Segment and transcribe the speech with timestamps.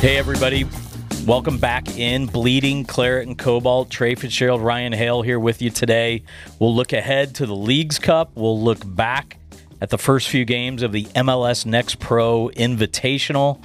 [0.00, 0.66] Hey, everybody.
[1.26, 3.90] Welcome back in Bleeding Claret and Cobalt.
[3.90, 6.22] Trey Fitzgerald, Ryan Hale here with you today.
[6.58, 8.32] We'll look ahead to the Leagues Cup.
[8.34, 9.36] We'll look back
[9.78, 13.62] at the first few games of the MLS Next Pro Invitational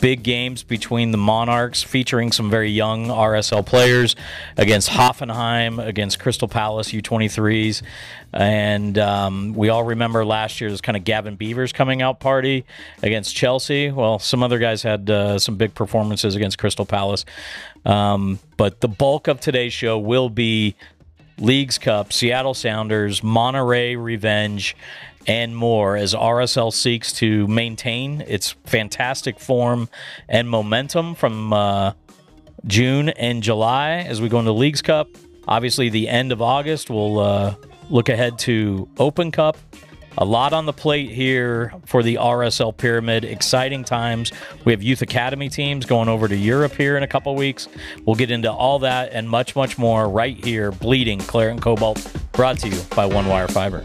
[0.00, 4.16] big games between the Monarchs, featuring some very young RSL players
[4.56, 7.82] against Hoffenheim, against Crystal Palace U23s.
[8.32, 12.64] And um, we all remember last year's kind of Gavin Beavers coming out party
[13.02, 13.90] against Chelsea.
[13.90, 17.24] Well, some other guys had uh, some big performances against Crystal Palace.
[17.84, 20.74] Um, but the bulk of today's show will be
[21.38, 24.76] Leagues Cup, Seattle Sounders, Monterrey Revenge,
[25.28, 29.90] and more as RSL seeks to maintain its fantastic form
[30.26, 31.92] and momentum from uh,
[32.66, 35.06] June and July as we go into Leagues Cup.
[35.46, 37.54] Obviously, the end of August, we'll uh,
[37.90, 39.58] look ahead to Open Cup.
[40.16, 43.24] A lot on the plate here for the RSL Pyramid.
[43.24, 44.32] Exciting times.
[44.64, 47.68] We have youth academy teams going over to Europe here in a couple weeks.
[48.04, 50.72] We'll get into all that and much, much more right here.
[50.72, 53.84] Bleeding Claret and Cobalt, brought to you by One Wire Fiber.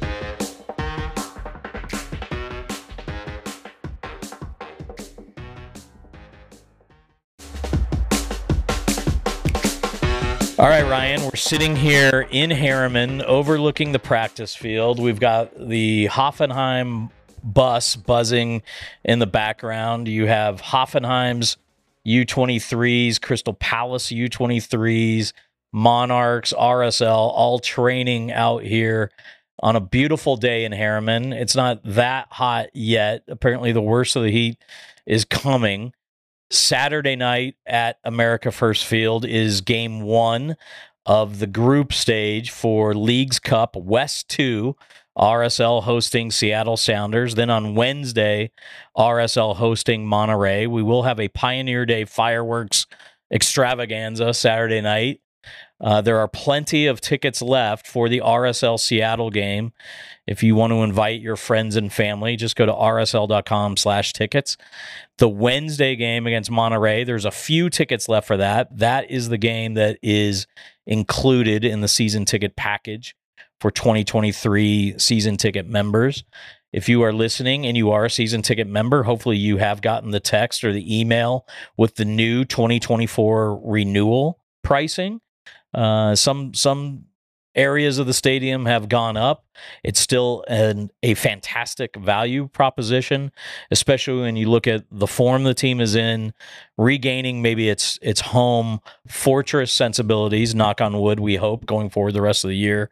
[10.64, 14.98] All right, Ryan, we're sitting here in Herriman overlooking the practice field.
[14.98, 17.12] We've got the Hoffenheim
[17.44, 18.62] bus buzzing
[19.04, 20.08] in the background.
[20.08, 21.58] You have Hoffenheim's
[22.08, 25.34] U23s, Crystal Palace U23s,
[25.74, 29.12] Monarchs, RSL, all training out here
[29.60, 31.34] on a beautiful day in Herriman.
[31.34, 33.24] It's not that hot yet.
[33.28, 34.58] Apparently, the worst of the heat
[35.06, 35.92] is coming.
[36.54, 40.56] Saturday night at America First Field is game one
[41.06, 44.76] of the group stage for Leagues Cup West 2.
[45.18, 47.36] RSL hosting Seattle Sounders.
[47.36, 48.52] Then on Wednesday,
[48.96, 50.68] RSL hosting Monterrey.
[50.68, 52.86] We will have a Pioneer Day fireworks
[53.32, 55.22] extravaganza Saturday night.
[55.82, 59.74] Uh, there are plenty of tickets left for the RSL Seattle game.
[60.26, 64.56] If you want to invite your friends and family, just go to rsl.com slash tickets.
[65.18, 68.78] The Wednesday game against Monterrey, there's a few tickets left for that.
[68.78, 70.48] That is the game that is
[70.86, 73.16] included in the season ticket package
[73.60, 76.24] for 2023 season ticket members.
[76.72, 80.12] If you are listening and you are a season ticket member, hopefully you have gotten
[80.12, 81.46] the text or the email
[81.78, 85.22] with the new 2024 renewal pricing.
[85.74, 87.06] Uh, some some
[87.56, 89.46] areas of the stadium have gone up.
[89.84, 93.32] It's still an, a fantastic value proposition,
[93.72, 96.34] especially when you look at the form the team is in,
[96.78, 100.56] regaining maybe its its home fortress sensibilities.
[100.56, 102.90] Knock on wood, we hope going forward the rest of the year.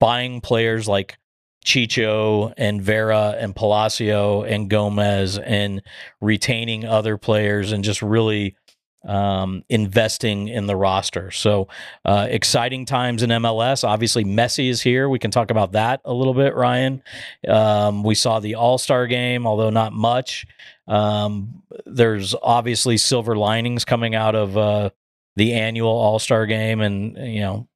[0.00, 1.16] Buying players like
[1.64, 5.82] Chicho and Vera and Palacio and Gomez and
[6.20, 8.56] retaining other players and just really
[9.04, 11.30] um, investing in the roster.
[11.30, 11.68] So
[12.04, 13.84] uh, exciting times in MLS.
[13.84, 15.08] Obviously, Messi is here.
[15.08, 17.02] We can talk about that a little bit, Ryan.
[17.48, 20.46] Um, we saw the All Star game, although not much.
[20.86, 24.90] Um, there's obviously silver linings coming out of uh,
[25.36, 27.68] the annual All Star game, and you know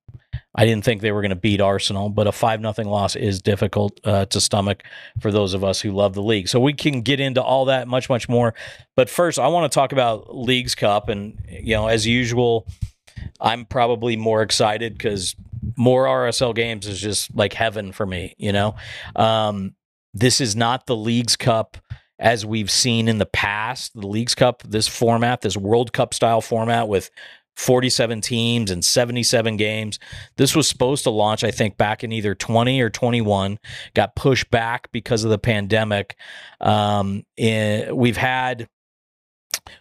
[0.57, 3.43] I didn't think they were going to beat Arsenal, but a five nothing loss is
[3.43, 4.83] difficult uh, to stomach
[5.21, 6.49] for those of us who love the league.
[6.49, 8.55] So we can get into all that much much more.
[8.97, 12.67] But first, I want to talk about Leagues Cup, and you know, as usual,
[13.39, 15.37] I'm probably more excited because
[15.77, 18.35] more RSL games is just like heaven for me.
[18.39, 18.77] You know,
[19.15, 19.75] um,
[20.15, 21.77] this is not the Leagues Cup
[22.19, 23.93] as we've seen in the past.
[23.95, 27.11] The Leagues Cup, this format, this World Cup style format with
[27.57, 29.99] 47 teams and 77 games.
[30.37, 33.59] This was supposed to launch, I think, back in either 20 or 21.
[33.95, 36.17] Got pushed back because of the pandemic.
[36.61, 38.69] Um, we've had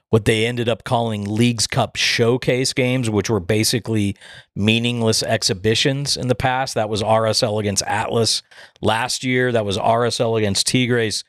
[0.09, 4.15] what they ended up calling Leagues Cup showcase games, which were basically
[4.55, 6.75] meaningless exhibitions in the past.
[6.75, 8.41] That was RSL against Atlas
[8.81, 9.51] last year.
[9.51, 11.23] That was RSL against Tigres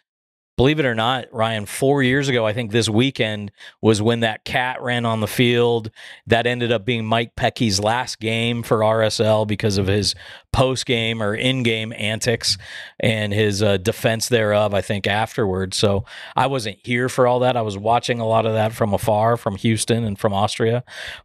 [0.57, 4.45] believe it or not, Ryan, four years ago, I think this weekend was when that
[4.45, 5.91] cat ran on the field.
[6.27, 10.15] That ended up being Mike Petke's last game for RSL because of his
[10.53, 12.57] post game or in game antics
[12.99, 15.77] and his uh, defense thereof, I think, afterwards.
[15.77, 16.05] So
[16.35, 17.57] I wasn't here for all that.
[17.57, 20.85] I was watching a lot of that from afar, from Houston and from Austria.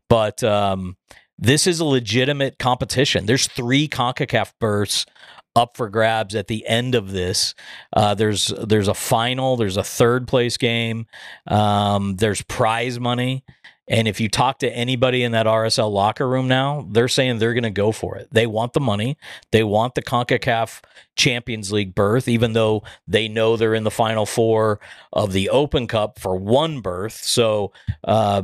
[0.10, 0.98] But, um,
[1.44, 3.26] this is a legitimate competition.
[3.26, 5.08] There's three CONCACAF berths
[5.56, 7.54] up for grabs at the end of this.
[7.94, 11.08] Uh, there's there's a final, there's a third place game,
[11.48, 13.44] um, there's prize money,
[13.88, 17.54] And if you talk to anybody in that RSL locker room now, they're saying they're
[17.54, 18.30] going to go for it.
[18.32, 19.18] They want the money.
[19.52, 20.82] They want the CONCACAF
[21.18, 24.80] Champions League berth, even though they know they're in the final four
[25.12, 27.14] of the Open Cup for one berth.
[27.24, 27.74] So,
[28.06, 28.44] uh,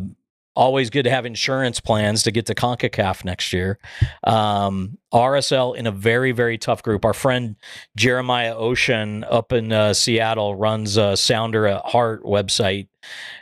[0.58, 3.78] always good to have insurance plans to get to CONCACAF next year.
[4.24, 7.06] Um, RSL in a very, very tough group.
[7.06, 7.56] Our friend
[7.96, 12.88] Jeremiah Oshan up in uh, Seattle runs a Sounder at Heart website.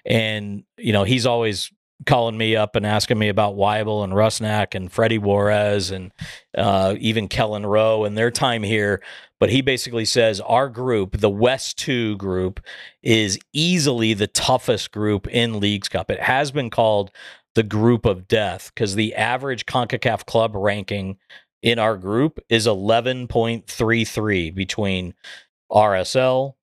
[0.06, 1.72] And, you know, he's always
[2.06, 6.12] calling me up and asking me about Waibel and Rusnak and Freddy Juarez and
[6.58, 9.02] uh, even Kelyn Rowe and their time here.
[9.40, 12.60] But he basically says our group, the West 2 group,
[13.02, 16.12] is easily the toughest group in Leagues Cup.
[16.12, 17.12] It has been called
[17.54, 21.18] the group of death because the average CONCACAF club ranking
[21.62, 25.14] in our group is 11.33 between
[25.72, 26.54] RSL,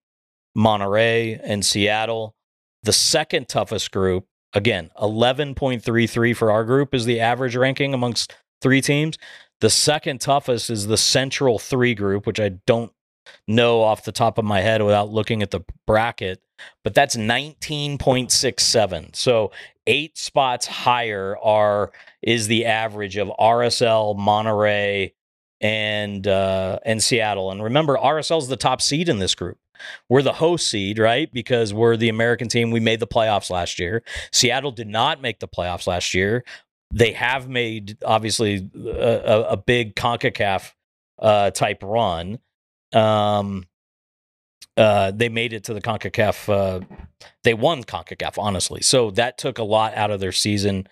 [0.56, 2.36] Monterrey, and Seattle.
[2.84, 8.80] The second toughest group Again, 11.33 for our group is the average ranking amongst three
[8.80, 9.18] teams.
[9.60, 12.92] The second toughest is the Central 3 group, which I don't
[13.46, 16.42] know off the top of my head without looking at the bracket,
[16.84, 19.16] but that's 19.67.
[19.16, 19.52] So,
[19.86, 21.90] 8 spots higher are
[22.22, 25.12] is the average of RSL, Monterrey,
[25.60, 27.50] and uh, and Seattle.
[27.50, 29.58] And remember, RSL is the top seed in this group.
[30.08, 31.32] We're the host seed, right?
[31.32, 32.70] Because we're the American team.
[32.70, 34.02] We made the playoffs last year.
[34.32, 36.44] Seattle did not make the playoffs last year.
[36.92, 40.72] They have made obviously a, a big Concacaf
[41.18, 42.38] uh, type run.
[42.92, 43.66] Um,
[44.76, 46.48] uh, they made it to the CONCACAF.
[46.48, 46.84] Uh,
[47.44, 48.82] they won CONCACAF, honestly.
[48.82, 50.86] So that took a lot out of their season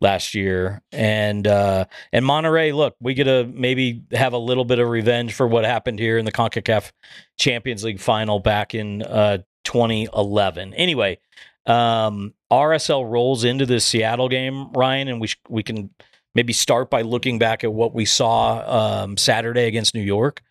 [0.00, 0.82] last year.
[0.92, 5.34] And uh, and Monterrey, look, we get to maybe have a little bit of revenge
[5.34, 6.92] for what happened here in the CONCACAF
[7.38, 10.74] Champions League final back in uh, 2011.
[10.74, 11.18] Anyway,
[11.66, 15.90] um, RSL rolls into this Seattle game, Ryan, and we sh- we can
[16.34, 20.42] maybe start by looking back at what we saw um, Saturday against New York.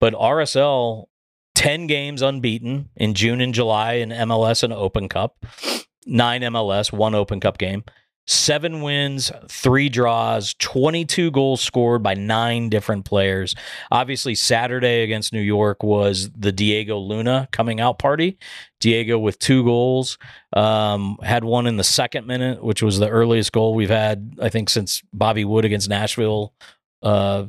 [0.00, 1.06] But RSL
[1.54, 5.44] 10 games unbeaten in June and July in MLS and Open Cup,
[6.06, 7.84] nine MLS, one Open Cup game
[8.28, 13.54] seven wins, three draws, 22 goals scored by nine different players.
[13.90, 18.38] Obviously, Saturday against New York was the Diego Luna coming out party.
[18.80, 20.18] Diego with two goals,
[20.52, 24.50] um, had one in the second minute, which was the earliest goal we've had, I
[24.50, 26.52] think, since Bobby Wood against Nashville.
[27.02, 27.46] Uh,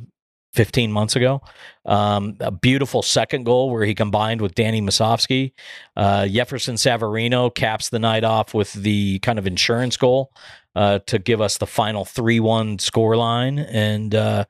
[0.52, 1.40] 15 months ago.
[1.84, 5.52] Um, a beautiful second goal where he combined with Danny Musovski.
[5.96, 10.32] Uh, Jefferson Savarino caps the night off with the kind of insurance goal
[10.74, 13.66] uh, to give us the final 3 1 scoreline.
[13.70, 14.44] And uh,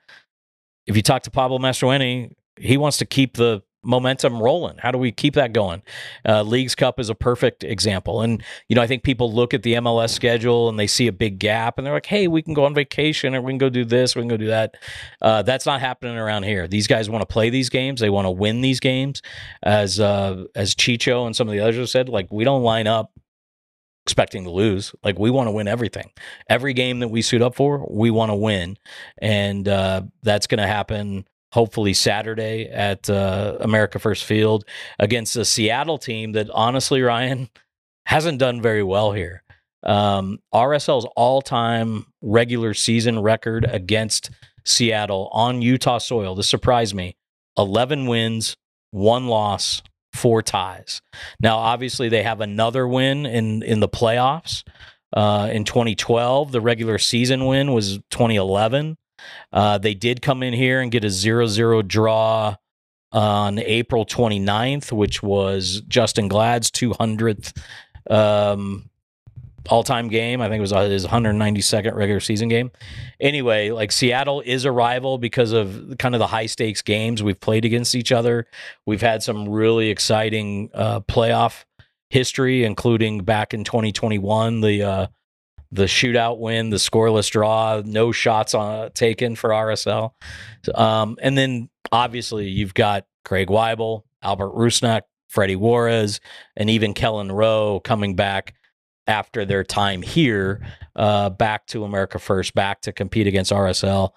[0.86, 4.76] if you talk to Pablo Mastroeni, he wants to keep the momentum rolling.
[4.78, 5.82] How do we keep that going?
[6.28, 8.20] Uh, Leagues Cup is a perfect example.
[8.20, 11.12] And, you know, I think people look at the MLS schedule and they see a
[11.12, 13.70] big gap and they're like, hey, we can go on vacation or we can go
[13.70, 14.76] do this, we can go do that.
[15.22, 16.68] Uh, that's not happening around here.
[16.68, 19.22] These guys want to play these games, they want to win these games.
[19.62, 22.86] As, uh, as Chicho and some of the others have said, like, we don't line
[22.86, 23.12] up
[24.10, 24.92] expecting to lose.
[25.04, 26.10] Like we want to win everything.
[26.48, 28.76] Every game that we suit up for, we want to win,
[29.18, 31.26] and uh, that's going to happen.
[31.52, 34.64] Hopefully Saturday at uh, America First Field
[34.98, 37.48] against a Seattle team that honestly, Ryan
[38.06, 39.42] hasn't done very well here.
[39.82, 44.30] Um, RSL's all-time regular season record against
[44.64, 46.34] Seattle on Utah soil.
[46.34, 47.16] This surprised me.
[47.56, 48.56] 11 wins,
[48.90, 49.82] one loss,
[50.20, 51.00] four ties.
[51.40, 54.64] Now, obviously, they have another win in in the playoffs
[55.12, 56.52] uh, in 2012.
[56.52, 58.96] The regular season win was 2011.
[59.52, 62.56] Uh, they did come in here and get a 0 0 draw
[63.12, 67.56] on April 29th, which was Justin Glad's 200th
[68.08, 68.89] um,
[69.68, 70.40] all time game.
[70.40, 72.70] I think it was uh, his 192nd regular season game.
[73.20, 77.40] Anyway, like Seattle is a rival because of kind of the high stakes games we've
[77.40, 78.46] played against each other.
[78.86, 81.64] We've had some really exciting uh, playoff
[82.08, 85.06] history, including back in 2021, the uh,
[85.72, 90.12] the shootout win, the scoreless draw, no shots on taken for RSL,
[90.74, 96.20] um, and then obviously you've got Craig Waibel, Albert Rusnak, Freddy Juarez,
[96.56, 98.54] and even Kelyn Rowe coming back
[99.06, 100.60] after their time here
[100.96, 104.14] uh, back to America First, back to compete against RSL.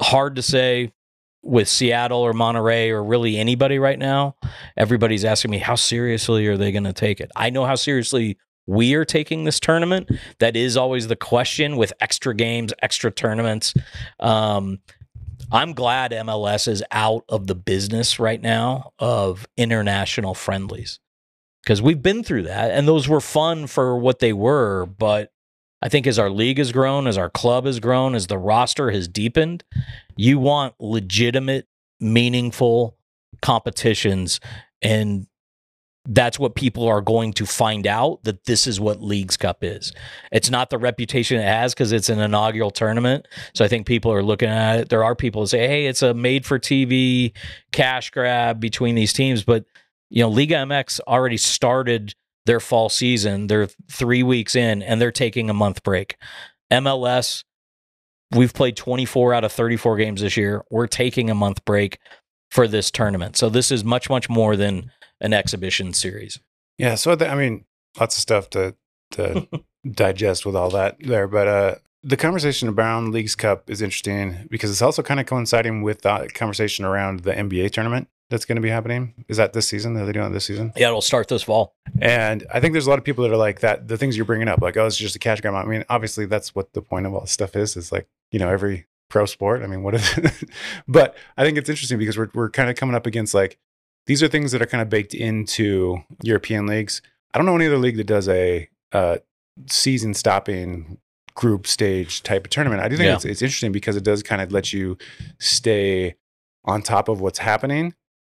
[0.00, 0.92] Hard to say
[1.42, 4.36] with Seattle or Monterrey or really anybody right now.
[4.76, 7.30] Everybody's asking me, how seriously are they going to take it?
[7.36, 8.36] I know how seriously
[8.66, 10.10] we are taking this tournament.
[10.38, 13.74] That is always the question with extra games, extra tournaments.
[14.18, 14.80] Um,
[15.50, 21.00] I'm glad MLS is out of the business right now of international friendlies
[21.62, 25.32] because we've been through that and those were fun for what they were but
[25.82, 28.90] I think as our league has grown, as our club has grown, as the roster
[28.90, 29.64] has deepened,
[30.16, 31.66] you want legitimate,
[32.00, 32.96] meaningful
[33.40, 34.40] competitions.
[34.82, 35.26] And
[36.06, 39.92] that's what people are going to find out that this is what Leagues Cup is.
[40.32, 43.26] It's not the reputation it has because it's an inaugural tournament.
[43.54, 44.88] So I think people are looking at it.
[44.90, 47.32] There are people who say, hey, it's a made for TV
[47.72, 49.44] cash grab between these teams.
[49.44, 49.64] But,
[50.10, 52.14] you know, Liga MX already started
[52.46, 53.46] their fall season.
[53.46, 56.16] They're three weeks in and they're taking a month break.
[56.70, 57.44] MLS,
[58.34, 60.64] we've played 24 out of 34 games this year.
[60.70, 61.98] We're taking a month break
[62.50, 63.36] for this tournament.
[63.36, 64.90] So this is much, much more than
[65.20, 66.40] an exhibition series.
[66.76, 67.64] Yeah, so I mean,
[67.98, 68.74] lots of stuff to
[69.12, 69.46] to
[69.90, 74.70] digest with all that there, but uh, the conversation around Leagues Cup is interesting because
[74.70, 78.62] it's also kind of coinciding with the conversation around the NBA tournament that's going to
[78.62, 79.24] be happening.
[79.28, 79.96] Is that this season?
[79.96, 80.72] Are they doing it this season?
[80.76, 81.74] Yeah, it'll start this fall.
[82.00, 83.88] And I think there's a lot of people that are like that.
[83.88, 85.54] The things you're bringing up, like, oh, it's just a cash grab.
[85.54, 87.76] I mean, obviously, that's what the point of all this stuff is.
[87.76, 89.62] Is like, you know, every pro sport.
[89.62, 90.48] I mean, what is it?
[90.88, 93.58] but I think it's interesting because we're we're kind of coming up against like
[94.06, 97.02] these are things that are kind of baked into European leagues.
[97.34, 99.18] I don't know any other league that does a uh,
[99.68, 100.98] season stopping
[101.34, 102.82] group stage type of tournament.
[102.82, 103.14] I do think yeah.
[103.14, 104.98] it's, it's interesting because it does kind of let you
[105.38, 106.16] stay
[106.64, 107.94] on top of what's happening.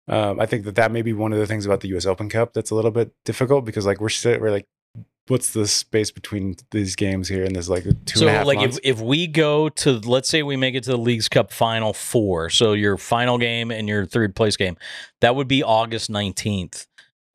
[0.08, 2.06] Um, I think that that may be one of the things about the U.S.
[2.06, 4.66] Open Cup that's a little bit difficult because like we're we're like
[5.28, 8.78] what's the space between these games here and there's like two so like months?
[8.82, 11.92] if, if we go to let's say we make it to the leagues cup final
[11.92, 14.76] four so your final game and your third place game
[15.20, 16.86] that would be august 19th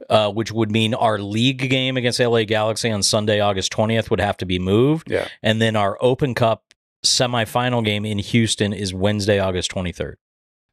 [0.09, 4.19] uh, which would mean our league game against la galaxy on sunday august 20th would
[4.19, 6.74] have to be moved yeah and then our open cup
[7.05, 10.15] semifinal game in houston is wednesday august 23rd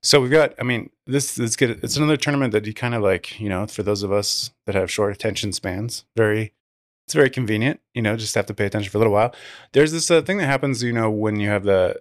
[0.04, 1.80] so we've got, I mean, this is good.
[1.82, 4.74] It's another tournament that you kind of like, you know, for those of us that
[4.74, 6.52] have short attention spans, very
[7.06, 9.34] it's very convenient, you know, just have to pay attention for a little while.
[9.72, 12.00] There's this uh, thing that happens, you know, when you have the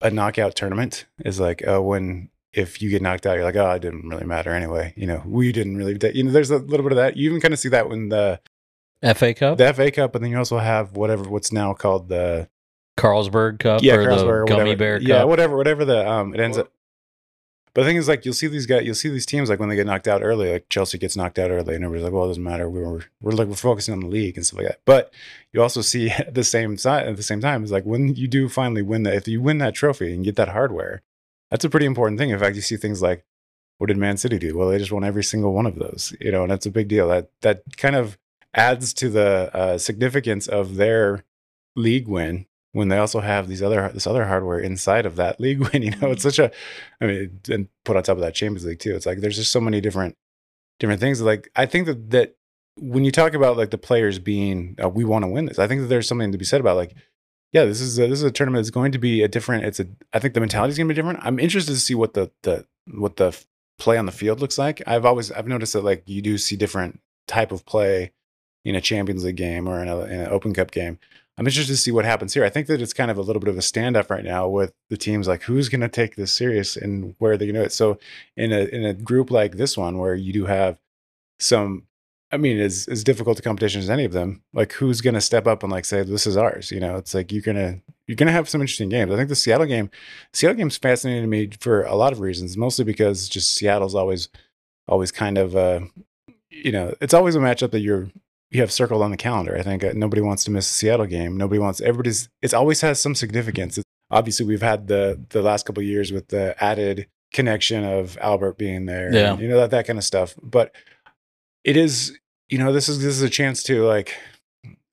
[0.00, 3.70] a knockout tournament is like uh, when if you get knocked out, you're like, oh,
[3.70, 4.92] it didn't really matter anyway.
[4.96, 5.98] You know, we didn't really.
[6.14, 7.16] You know, there's a little bit of that.
[7.16, 8.40] You even kind of see that when the
[9.14, 12.48] FA Cup, the FA Cup, and then you also have whatever what's now called the
[12.98, 16.40] Carlsberg Cup, yeah, or Carlsberg, the Gummy Bear Cup, yeah, whatever, whatever the um, it
[16.40, 16.70] ends up.
[17.74, 19.68] But the thing is, like, you'll see these guys, you'll see these teams, like when
[19.68, 22.24] they get knocked out early, like Chelsea gets knocked out early, and everybody's like, "Well,
[22.24, 22.70] it doesn't matter.
[22.70, 25.12] We are we're like we're focusing on the league and stuff like that." But
[25.52, 28.28] you also see at the same side, at the same time, is like when you
[28.28, 31.02] do finally win that, if you win that trophy and get that hardware,
[31.50, 32.30] that's a pretty important thing.
[32.30, 33.24] In fact, you see things like,
[33.78, 34.56] what did Man City do?
[34.56, 36.86] Well, they just won every single one of those, you know, and that's a big
[36.86, 37.08] deal.
[37.08, 38.18] That that kind of
[38.54, 41.24] adds to the uh, significance of their
[41.74, 45.60] league win when they also have these other this other hardware inside of that league
[45.60, 45.82] win.
[45.82, 46.50] You know, it's such a,
[47.00, 48.94] I mean, and put on top of that Champions League too.
[48.94, 50.16] It's like there's just so many different
[50.80, 51.22] different things.
[51.22, 52.36] Like I think that that
[52.76, 55.60] when you talk about like the players being, uh, we want to win this.
[55.60, 56.94] I think that there's something to be said about like,
[57.52, 59.64] yeah, this is a, this is a tournament that's going to be a different.
[59.64, 59.86] It's a.
[60.12, 61.20] I think the mentality is going to be different.
[61.22, 63.40] I'm interested to see what the the what the
[63.78, 64.82] play on the field looks like.
[64.86, 68.10] I've always I've noticed that like you do see different type of play
[68.64, 70.98] in a Champions League game or in, a, in an Open Cup game.
[71.36, 72.44] I'm interested to see what happens here.
[72.44, 74.72] I think that it's kind of a little bit of a standoff right now with
[74.88, 77.66] the teams like who's going to take this serious and where they're going to do
[77.66, 77.72] it.
[77.72, 77.98] So
[78.36, 80.78] in a in a group like this one where you do have
[81.40, 81.86] some
[82.34, 85.20] I mean, as as difficult a competition as any of them, like who's going to
[85.20, 86.72] step up and like say this is ours?
[86.72, 89.12] You know, it's like you're gonna you're gonna have some interesting games.
[89.12, 89.88] I think the Seattle game,
[90.32, 92.56] Seattle game's fascinating to me for a lot of reasons.
[92.56, 94.28] Mostly because just Seattle's always
[94.88, 95.80] always kind of uh,
[96.50, 98.10] you know, it's always a matchup that you're
[98.54, 99.56] you have circled on the calendar.
[99.56, 101.36] I think uh, nobody wants to miss a Seattle game.
[101.36, 102.28] Nobody wants everybody's.
[102.40, 103.78] It always has some significance.
[103.78, 108.56] It's, obviously, we've had the the last couple years with the added connection of Albert
[108.56, 109.12] being there.
[109.12, 110.34] Yeah, and, you know that that kind of stuff.
[110.42, 110.74] But
[111.64, 112.16] it is,
[112.48, 114.16] you know, this is this is a chance to like,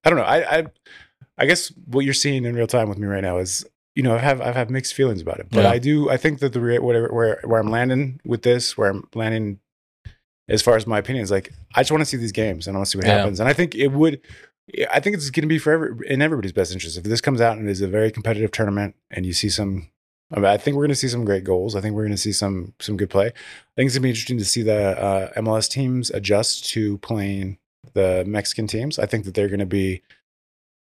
[0.04, 0.24] I don't know.
[0.24, 0.66] I I,
[1.38, 3.64] I guess what you're seeing in real time with me right now is
[3.94, 5.70] you know, I have I've had mixed feelings about it, but yeah.
[5.70, 9.06] I do I think that the whatever where where I'm landing with this, where I'm
[9.14, 9.60] landing
[10.48, 11.30] as far as my opinions.
[11.30, 13.18] like I just want to see these games and I want to see what yeah.
[13.18, 13.40] happens.
[13.40, 14.20] And I think it would
[14.90, 16.96] I think it's going to be for every, in everybody's best interest.
[16.96, 19.88] If this comes out and it is a very competitive tournament and you see some
[20.34, 21.76] I, mean, I think we're going to see some great goals.
[21.76, 23.26] I think we're going to see some some good play.
[23.26, 26.98] I think it's going to be interesting to see the uh, MLS teams adjust to
[26.98, 27.58] playing
[27.92, 28.98] the Mexican teams.
[28.98, 30.02] I think that they're going to be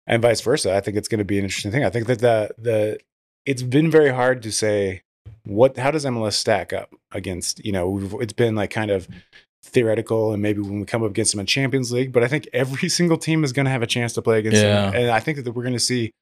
[0.07, 0.75] and vice versa.
[0.75, 1.85] I think it's going to be an interesting thing.
[1.85, 2.99] I think that the the
[3.47, 5.03] it's been very hard to say
[5.51, 9.21] what how does MLS stack up against you know it's been like kind of mm.
[9.65, 12.49] theoretical and maybe when we come up against them in Champions League, but I think
[12.53, 14.91] every single team is going to have a chance to play against yeah.
[14.91, 16.13] them, and I think that we're going to see.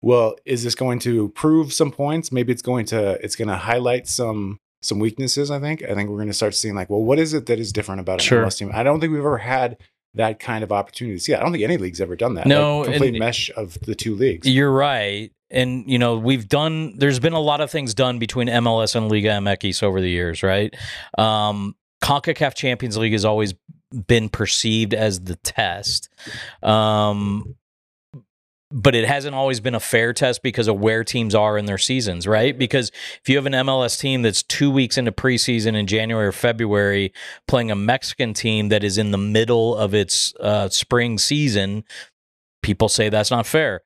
[0.00, 2.30] Well, is this going to prove some points?
[2.30, 5.50] Maybe it's going to it's going to highlight some some weaknesses.
[5.50, 7.58] I think I think we're going to start seeing like, well, what is it that
[7.58, 8.44] is different about a sure.
[8.44, 8.70] MLS team?
[8.72, 9.76] I don't think we've ever had
[10.14, 11.16] that kind of opportunity.
[11.16, 12.46] to See, I don't think any league's ever done that.
[12.46, 14.48] No, like, complete and- mesh of the two leagues.
[14.48, 15.32] You're right.
[15.50, 19.10] And you know, we've done there's been a lot of things done between MLS and
[19.10, 20.74] Liga MX over the years, right?
[21.16, 23.54] Um CONCACAF Champions League has always
[24.06, 26.08] been perceived as the test.
[26.62, 27.56] Um
[28.70, 31.78] but it hasn't always been a fair test because of where teams are in their
[31.78, 32.56] seasons, right?
[32.56, 32.90] Because
[33.20, 37.12] if you have an MLS team that's two weeks into preseason in January or February
[37.46, 41.82] playing a Mexican team that is in the middle of its uh, spring season,
[42.62, 43.82] people say that's not fair.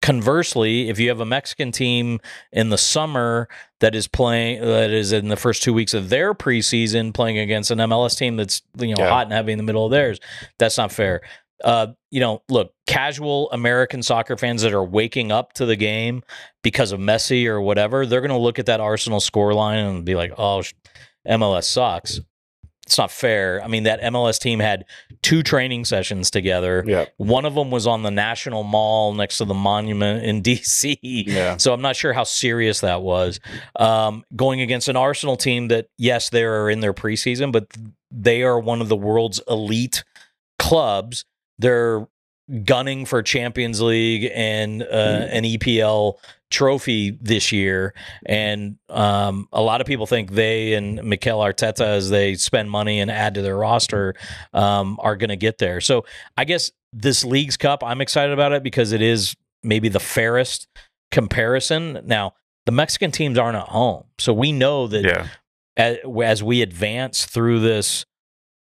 [0.00, 2.20] Conversely, if you have a Mexican team
[2.52, 3.48] in the summer
[3.80, 7.70] that is playing that is in the first two weeks of their preseason playing against
[7.70, 9.08] an MLS team that's you know Yeah.
[9.10, 10.20] hot and heavy in the middle of theirs,
[10.58, 11.20] that's not fair.
[11.64, 16.22] Uh, you know, look, casual American soccer fans that are waking up to the game
[16.62, 20.14] because of Messi or whatever, they're going to look at that Arsenal scoreline and be
[20.14, 20.62] like, "Oh,
[21.28, 22.20] MLS sucks."
[22.88, 23.62] It's not fair.
[23.62, 24.86] I mean, that MLS team had
[25.20, 26.82] two training sessions together.
[26.86, 27.04] Yeah.
[27.18, 30.96] One of them was on the National Mall next to the monument in DC.
[31.02, 31.58] Yeah.
[31.58, 33.40] So I'm not sure how serious that was.
[33.76, 37.66] Um, going against an Arsenal team that, yes, they are in their preseason, but
[38.10, 40.02] they are one of the world's elite
[40.58, 41.26] clubs.
[41.58, 42.08] They're
[42.64, 44.86] gunning for Champions League and uh,
[45.30, 46.14] an EPL
[46.50, 47.92] trophy this year.
[48.24, 53.00] And um, a lot of people think they and Mikel Arteta, as they spend money
[53.00, 54.14] and add to their roster,
[54.54, 55.80] um, are going to get there.
[55.82, 56.06] So
[56.38, 60.68] I guess this Leagues Cup, I'm excited about it because it is maybe the fairest
[61.10, 62.00] comparison.
[62.04, 62.32] Now,
[62.64, 64.04] the Mexican teams aren't at home.
[64.18, 65.26] So we know that Yeah.
[65.76, 68.06] as, as we advance through this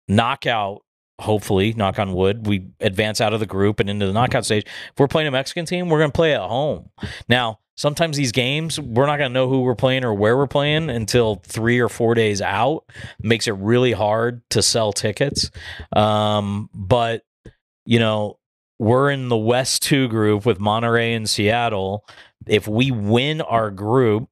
[0.08, 0.82] knockout,
[1.20, 4.66] hopefully, knock on wood, we advance out of the group and into the knockout stage.
[4.66, 6.90] If we're playing a Mexican team, we're going to play at home.
[7.28, 10.48] Now, sometimes these games, we're not going to know who we're playing or where we're
[10.48, 12.86] playing until three or four days out.
[13.22, 15.52] Makes it really hard to sell tickets.
[15.96, 17.24] Um, but,
[17.86, 18.40] you know,
[18.80, 22.06] we're in the West 2 group with Monterrey and Seattle.
[22.48, 24.30] If we win our group,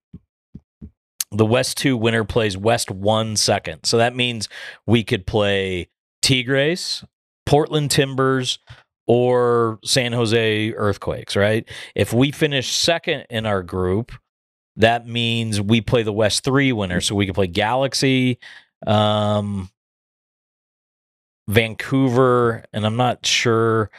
[1.32, 3.84] the West 2 winner plays West 1 second.
[3.84, 4.48] So that means
[4.86, 5.90] we could play
[6.22, 7.04] Tigres,
[7.46, 8.60] Portland Timbers,
[9.08, 11.68] or San Jose Earthquakes, right?
[11.96, 14.12] If we finish second in our group,
[14.76, 17.02] that means we play the West 3 winner.
[17.02, 18.38] So we could play Galaxy,
[18.86, 19.70] um,
[21.48, 23.90] Vancouver, and I'm not sure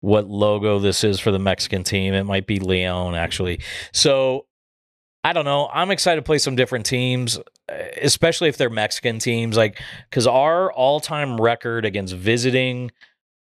[0.00, 2.14] what logo this is for the Mexican team.
[2.14, 3.60] It might be Leon, actually.
[3.92, 4.46] So
[5.24, 5.68] I don't know.
[5.72, 7.38] I'm excited to play some different teams,
[8.00, 9.56] especially if they're Mexican teams.
[9.56, 12.90] Like, because our all time record against visiting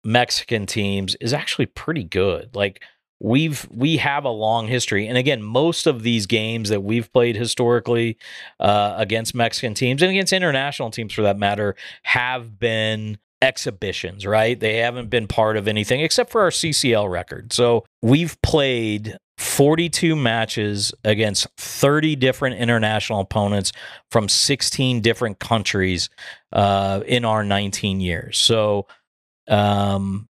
[0.04, 2.56] Mexican teams is actually pretty good.
[2.56, 2.82] Like,
[3.24, 7.38] we've we have a long history and again most of these games that we've played
[7.38, 8.18] historically
[8.60, 11.74] uh, against mexican teams and against international teams for that matter
[12.04, 17.54] have been exhibitions right they haven't been part of anything except for our ccl record
[17.54, 23.72] so we've played 42 matches against 30 different international opponents
[24.12, 26.10] from 16 different countries
[26.52, 28.88] uh, in our 19 years so
[29.48, 30.28] um,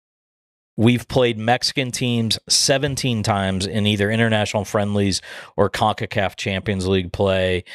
[0.80, 5.22] We've played Mexican teams 17 times in either international friendlies
[5.58, 7.66] or CONCACAF Champions League play.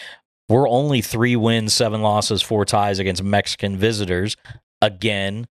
[0.48, 4.38] We're only three wins, seven losses, four ties against Mexican visitors.
[4.80, 5.48] Again,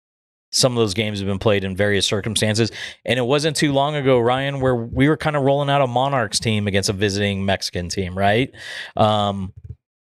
[0.52, 2.70] some of those games have been played in various circumstances.
[3.04, 5.86] And it wasn't too long ago, Ryan, where we were kind of rolling out a
[5.86, 8.54] Monarchs team against a visiting Mexican team, right?
[8.96, 9.52] Um,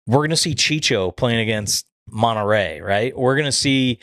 [0.06, 3.16] we're going to see Chicho playing against Monterrey, right?
[3.16, 4.00] We're going to see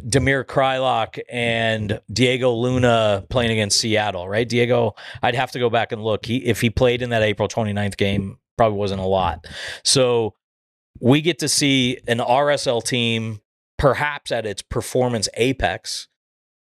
[0.00, 4.48] Damir Kreilach and Diego Luna playing against Seattle, right?
[4.48, 6.24] Diego, I'd have to go back and look.
[6.24, 9.46] He, if he played in that April 29th game, probably wasn't a lot.
[9.84, 10.34] So
[10.98, 13.40] we get to see an RSL team
[13.80, 16.06] perhaps at its performance apex,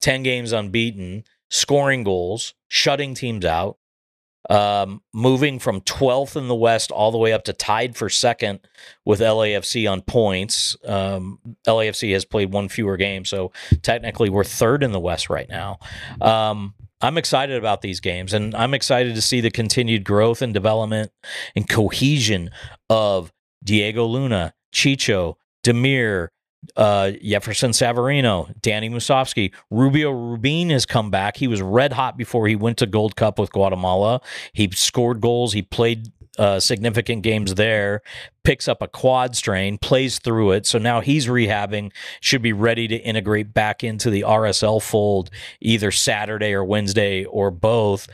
[0.02, 3.78] 10 games unbeaten, scoring goals, shutting teams out,
[4.50, 8.62] um, moving from 12th in the West all the way up to tied for second
[9.06, 10.76] with LAFC on points.
[10.84, 13.52] Um, LAFC has played one fewer game, so
[13.84, 15.78] technically we're third in the West right now.
[16.20, 20.52] Um, I'm excited about these games, and I'm excited to see the continued growth and
[20.52, 21.12] development
[21.56, 22.50] and cohesion
[22.90, 23.32] of
[23.64, 26.30] Diego Luna, Chicho, Damir,
[26.76, 31.38] uh, Jefferson Savarino, Danny Musovski, Rubio Rubin has come back.
[31.38, 34.22] He was red hot before he went to Gold Cup with Guatemala.
[34.54, 35.54] He scored goals.
[35.54, 38.02] He played uh, significant games there.
[38.44, 40.66] Picks up a quad strain, plays through it.
[40.66, 41.92] So now he's rehabbing.
[42.22, 45.30] Should be ready to integrate back into the RSL fold
[45.62, 48.08] either Saturday or Wednesday or both.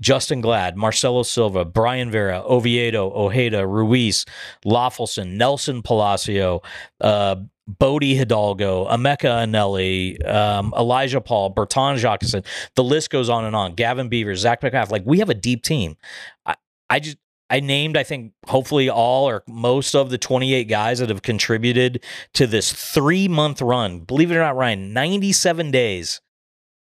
[0.00, 4.24] Justin Glad, Marcelo Silva, Brayan Vera, Oviedo, Ojeda, Ruiz,
[4.64, 6.62] Löffelsend, Nelson Palacio,
[7.00, 7.36] uh,
[7.68, 12.44] Bode Hidalgo, Emeka Eneli, um, Elijah Paul, Bertin Jacquesson.
[12.74, 13.74] The list goes on and on.
[13.74, 14.90] Gavin Beavers, Zac MacMath.
[14.90, 15.96] Like we have a deep team.
[16.46, 16.54] I,
[16.88, 17.18] I just
[17.50, 22.04] I named, I think, hopefully all or most of the 28 guys that have contributed
[22.34, 24.00] to this three month run.
[24.00, 26.20] Believe it or not, Ryan, 97 days.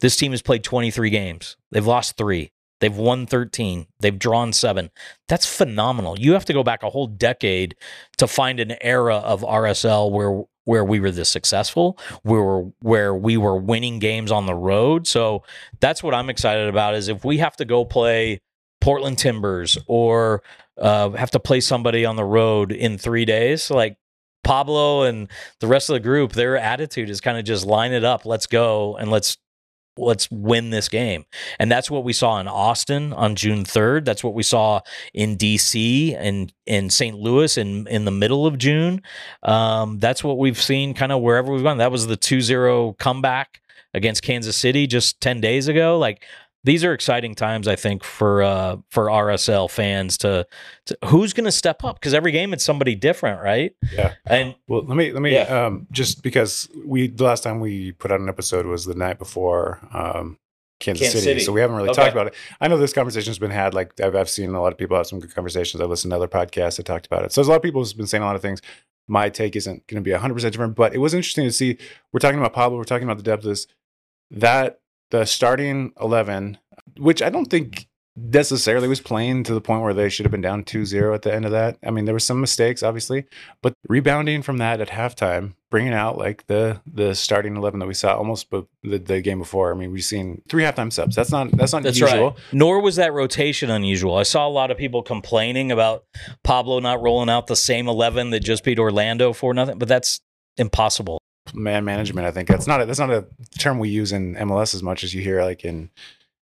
[0.01, 1.57] This team has played 23 games.
[1.71, 2.53] They've lost three.
[2.81, 3.87] They've won 13.
[4.01, 4.91] They've drawn seven.
[5.29, 6.19] That's phenomenal.
[6.19, 7.77] You have to go back a whole decade
[8.19, 13.37] to find an era of RSL where where we were this successful, where where we
[13.37, 15.07] were winning games on the road.
[15.07, 15.43] So
[15.81, 16.95] that's what I'm excited about.
[16.95, 18.41] Is if we have to go play
[18.81, 20.43] Portland Timbers or
[20.79, 23.97] uh, have to play somebody on the road in three days, like
[24.43, 25.29] Pablo and
[25.61, 28.47] the rest of the group, their attitude is kind of just line it up, let's
[28.47, 29.39] go, and let's
[29.97, 31.25] let's win this game.
[31.59, 34.05] And that's what we saw in Austin on June 3rd.
[34.05, 34.81] That's what we saw
[35.13, 37.17] in DC and in St.
[37.17, 39.03] Louis in in the middle of June.
[39.43, 41.79] Um, that's what we've seen kind of wherever we've gone.
[41.79, 43.61] That was the 2-0 comeback
[43.95, 45.99] against Kansas City just 10 days ago.
[45.99, 46.25] Like
[46.65, 50.47] these are exciting times, I think, for uh, for RSL fans to,
[50.87, 53.75] to who's going to step up because every game it's somebody different, right?
[53.93, 54.15] Yeah.
[54.27, 55.67] And well, let me let me Yeah.
[55.67, 59.19] um, just because we the last time we put out an episode was the night
[59.19, 60.39] before um,
[60.81, 61.45] Kansas, Kansas City, City.
[61.45, 62.03] so we haven't really Okay.
[62.03, 62.35] talked about it.
[62.61, 63.75] I know this conversation's been had.
[63.75, 65.81] Like I've, I've seen a lot of people have some good conversations.
[65.81, 67.33] I've listened to other podcasts that talked about it.
[67.33, 68.61] So there's a lot of people who's been saying a lot of things.
[69.07, 71.77] My take isn't going to be 100 percent different, but it was interesting to see.
[72.13, 72.79] We're talking about Pablo.
[72.79, 73.67] We're talking about the depth of this.
[74.31, 76.59] That the starting 11,
[76.99, 80.41] which I don't think necessarily was playing to the point where they should have been
[80.41, 81.77] down 2-0 at the end of that.
[81.85, 83.25] I mean, there were some mistakes, obviously,
[83.61, 87.95] but rebounding from that at halftime, bringing out like the the starting 11 that we
[87.95, 89.73] saw almost the, the game before.
[89.73, 91.17] I mean, we've seen three halftime subs.
[91.17, 92.31] That's not that's not That's usual.
[92.31, 92.39] right.
[92.53, 94.17] Nor was that rotation unusual.
[94.17, 96.05] I saw a lot of people complaining about
[96.45, 100.21] Pablo not rolling out the same 11 that just beat Orlando for nothing, but that's
[100.57, 101.19] impossible.
[101.55, 103.27] Man management, I think that's not a, that's not a
[103.59, 105.91] term we use in MLS as much as you hear like in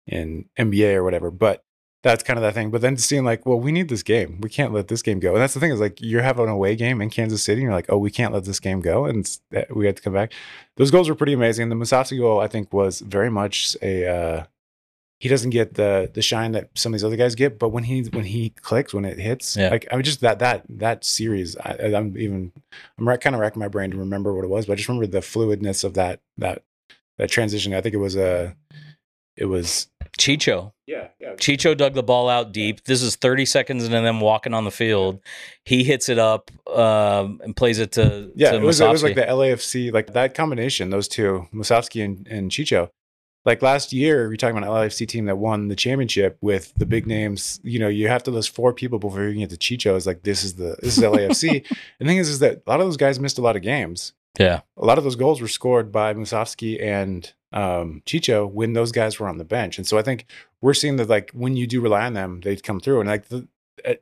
[0.06, 1.30] in NBA or whatever.
[1.30, 1.64] But
[2.02, 2.70] that's kind of that thing.
[2.70, 4.40] But then seeing like, well, we need this game.
[4.40, 5.34] We can't let this game go.
[5.34, 7.64] And that's the thing is like you're having an away game in Kansas City, and
[7.64, 9.38] you're like, oh, we can't let this game go, and
[9.70, 10.32] we had to come back.
[10.76, 11.68] Those goals were pretty amazing.
[11.68, 14.06] The Musovski goal, I think, was very much a.
[14.06, 14.44] Uh,
[15.20, 17.84] he doesn't get the the shine that some of these other guys get, but when
[17.84, 19.68] he when he clicks, when it hits, Yeah.
[19.68, 22.52] like I mean, just that that that series, I, I'm even
[22.98, 24.88] I'm ra- kind of racking my brain to remember what it was, but I just
[24.88, 26.62] remember the fluidness of that that
[27.18, 27.74] that transition.
[27.74, 28.56] I think it was a,
[29.36, 30.72] it was Chicho.
[30.86, 32.84] yeah yeah Chicho dug the ball out deep.
[32.84, 35.20] This is 30 seconds into them walking on the field.
[35.66, 38.50] He hits it up um, and plays it to, yeah.
[38.52, 42.26] to It was it was like the LAFC like that combination, those two, Musovski and,
[42.26, 42.88] and Chicho.
[43.46, 46.84] Like last year, you're talking about an LAFC team that won the championship with the
[46.86, 47.58] big names.
[47.62, 49.96] You know, you have to list four people before you can get to Chicho.
[49.96, 51.50] It's like this is the this is LAFC.
[51.66, 51.66] and
[52.00, 54.12] the thing is, is that a lot of those guys missed a lot of games.
[54.38, 54.60] Yeah.
[54.76, 59.18] a lot of those goals were scored by Musovski and um, Chicho when those guys
[59.18, 59.76] were on the bench.
[59.76, 60.24] And so I think
[60.62, 63.00] we're seeing that like when you do rely on them, they come through.
[63.00, 63.48] And like the,
[63.84, 63.94] uh,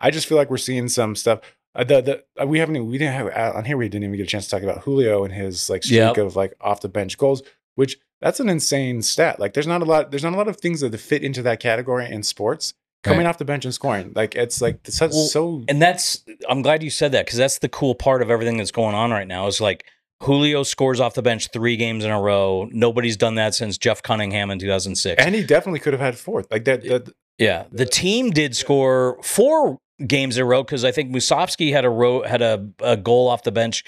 [0.00, 1.40] I just feel like we're seeing some stuff.
[1.74, 4.16] Uh, the, the uh, we haven't we didn't have uh, on here we didn't even
[4.16, 6.18] get a chance to talk about Julio and his like streak Yep.
[6.18, 7.42] of like off the bench goals,
[7.76, 9.40] which that's an insane stat.
[9.40, 11.60] Like there's not a lot there's not a lot of things that fit into that
[11.60, 12.74] category in sports.
[13.02, 13.26] Coming Right.
[13.30, 16.60] off the bench and scoring, like it's like it's such, Well, so And that's, I'm
[16.60, 19.26] glad you said that because that's the cool part of everything that's going on right
[19.26, 19.86] now is like
[20.22, 22.68] Julio scores off the bench three games in a row.
[22.70, 25.24] Nobody's done that since Jeff Cunningham in 2006.
[25.24, 26.46] and he definitely could have had fourth.
[26.50, 30.92] Like that, that Yeah, the team did score four games in a row because I
[30.92, 33.82] think Musovski had a row had a, a goal off the bench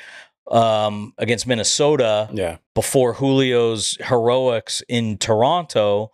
[0.51, 2.59] um, against Minnesota yeah.
[2.75, 6.13] before Julio's heroics in Toronto,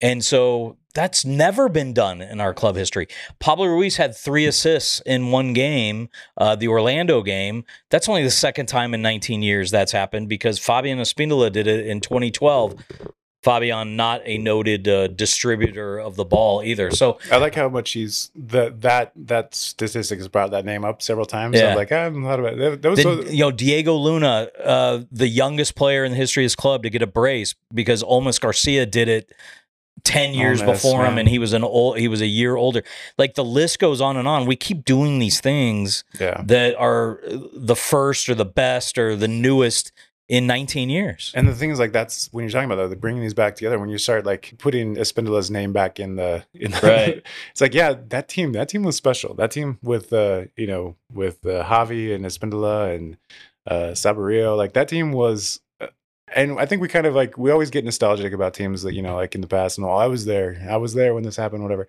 [0.00, 3.06] and so that's never been done in our club history.
[3.38, 6.08] Pablo Ruiz had three assists in one game,
[6.38, 7.64] uh, the Orlando game.
[7.90, 11.86] That's only the second time in 19 years that's happened because Fabian Espindola did it
[11.86, 12.82] in 2012.
[13.46, 16.90] Fabian, not a noted uh, distributor of the ball either.
[16.90, 21.00] So I like how much he's that that that statistic has brought that name up
[21.00, 21.56] several times.
[21.56, 21.70] Yeah.
[21.70, 22.82] I'm like, I haven't thought about it.
[22.82, 26.42] That, was then, so, you know, Diego Luna, uh, the youngest player in the history
[26.42, 29.32] of his club to get a brace because Olmes Garcia did it
[30.02, 31.18] 10 years Olmes, before him man.
[31.20, 32.82] and he was an old he was a year older.
[33.16, 34.46] Like the list goes on and on.
[34.46, 36.42] We keep doing these things yeah.
[36.46, 39.92] that are the first or the best or the newest
[40.28, 41.32] in 19 years.
[41.34, 43.78] And the thing is, like, that's when you're talking about that, bringing these back together.
[43.78, 47.22] When you start like putting Espindola's name back in the, in the Right.
[47.50, 49.34] it's like, yeah, that team, that team was special.
[49.34, 53.16] That team with, uh, you know, with uh, Javi and Espindola and
[53.66, 55.60] uh, Saborio, like that team was.
[55.80, 55.86] uh,
[56.34, 59.02] And I think we kind of like we always get nostalgic about teams that you
[59.02, 61.36] know, like in the past, and oh, I was there, I was there when this
[61.36, 61.86] happened, whatever.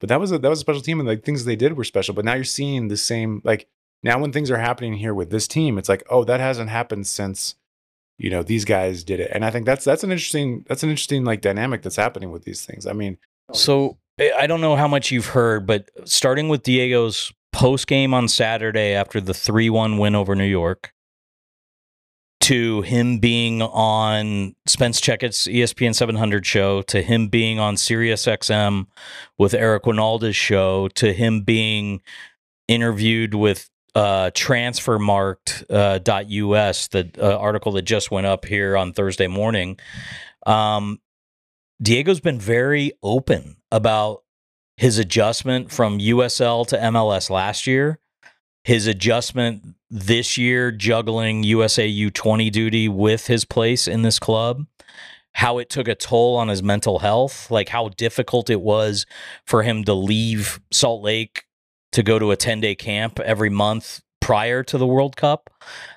[0.00, 1.84] But that was a that was a special team, and like things they did were
[1.84, 2.14] special.
[2.14, 3.66] But now you're seeing the same like
[4.02, 7.06] now when things are happening here with this team, it's like, oh, that hasn't happened
[7.06, 7.56] since
[8.18, 10.90] you know these guys did it, and I think that's that's an interesting that's an
[10.90, 12.86] interesting like dynamic that's happening with these things.
[12.86, 13.16] I mean,
[13.48, 17.86] oh, So I I don't know how much you've heard, but starting with Diego's post
[17.86, 20.92] game on Saturday after the 3 1 win over New York,
[22.40, 28.86] to him being on Spence Checketts' ESPN 700 show, to him being on Sirius XM
[29.36, 32.00] with Eric Wynalda's show, to him being
[32.66, 34.30] interviewed with uh,
[35.70, 39.78] uh, the uh, article that just went up here on thursday morning.
[40.46, 41.00] Um,
[41.82, 44.22] diego's been very open about
[44.76, 47.98] his adjustment from usl to mls last year
[48.64, 54.66] his adjustment this year juggling usa u20 duty with his place in this club
[55.32, 59.06] how it took a toll on his mental health like how difficult it was
[59.44, 61.44] for him to leave salt lake
[61.98, 65.50] to go to a 10 day camp every month prior to the World Cup.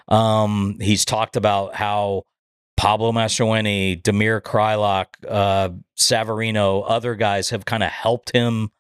[0.07, 2.23] Um, he's talked about how
[2.75, 8.71] Pablo Mastroeni, Damir Kreilach, uh, Savarino, other guys have kind of helped him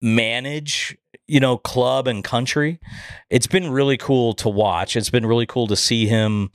[0.00, 2.78] manage, you know, club and country.
[3.28, 4.94] It's been really cool to watch.
[4.94, 6.52] It's been really cool to see him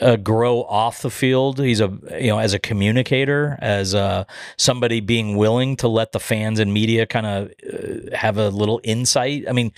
[0.00, 1.58] uh, grow off the field.
[1.58, 4.24] He's a you know as a communicator, as uh,
[4.56, 8.80] somebody being willing to let the fans and media kind of uh, have a little
[8.84, 9.44] insight.
[9.48, 9.72] I mean,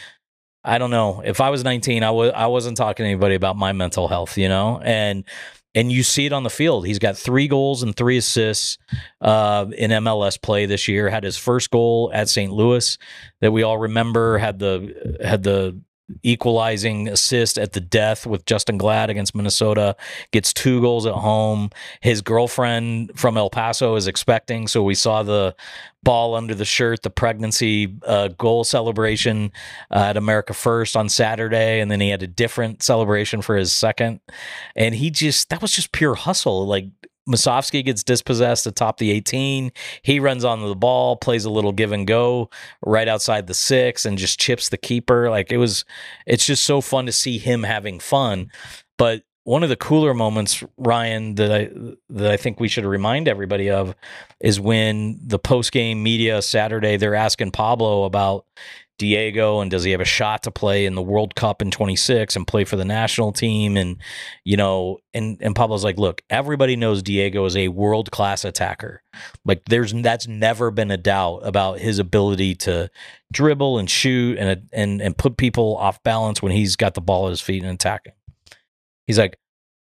[0.64, 1.22] I don't know.
[1.24, 4.36] If I was 19, I was I wasn't talking to anybody about my mental health,
[4.36, 5.24] you know, and
[5.74, 6.86] and you see it on the field.
[6.86, 8.76] He's got three goals and three assists
[9.20, 11.08] uh, in MLS play this year.
[11.08, 12.52] Had his first goal at St.
[12.52, 12.98] Louis
[13.40, 14.36] that we all remember.
[14.38, 15.80] Had the had the
[16.22, 19.96] equalizing assist at the death with Justin Glad against Minnesota.
[20.32, 21.70] Gets two goals at home.
[22.00, 25.54] His girlfriend from El Paso is expecting, so we saw the
[26.02, 29.52] ball under the shirt, the pregnancy uh, goal celebration
[29.90, 33.72] uh, at America First on Saturday, and then he had a different celebration for his
[33.72, 34.20] second.
[34.74, 36.66] And he just that was just pure hustle.
[36.66, 36.86] Like
[37.30, 39.70] Musovski gets dispossessed atop the 18.
[40.02, 42.50] He runs onto the ball, plays a little give and go
[42.84, 45.30] right outside the six, and just chips the keeper.
[45.30, 45.84] Like it was,
[46.26, 48.50] it's just so fun to see him having fun.
[48.98, 51.70] But one of the cooler moments, Ryan, that I
[52.10, 53.94] that I think we should remind everybody of
[54.38, 58.46] is when the post game media Saturday they're asking Pablo about
[59.00, 62.36] Diego and does he have a shot to play in the World Cup in 26
[62.36, 63.78] and play for the national team?
[63.78, 63.96] And
[64.44, 69.02] you know and and Pablo's like look everybody knows Diego is a world class attacker.
[69.46, 72.90] Like there's that's never been a doubt about his ability to
[73.32, 77.26] dribble and shoot and and and put people off balance when he's got the ball
[77.26, 78.12] at his feet and attacking.
[79.06, 79.38] He's like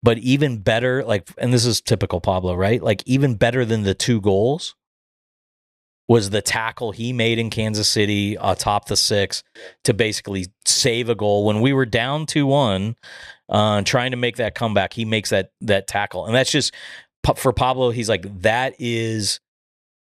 [0.02, 2.82] but even better like and this is typical Pablo right?
[2.82, 4.74] Like even better than the two goals
[6.08, 9.44] was the tackle he made in Kansas City atop the six
[9.84, 11.46] to basically save a goal.
[11.46, 12.96] When we were down 2-1
[13.50, 16.26] uh, trying to make that comeback he makes that that tackle.
[16.26, 16.74] And that's just
[17.38, 19.40] for Pablo he's like that is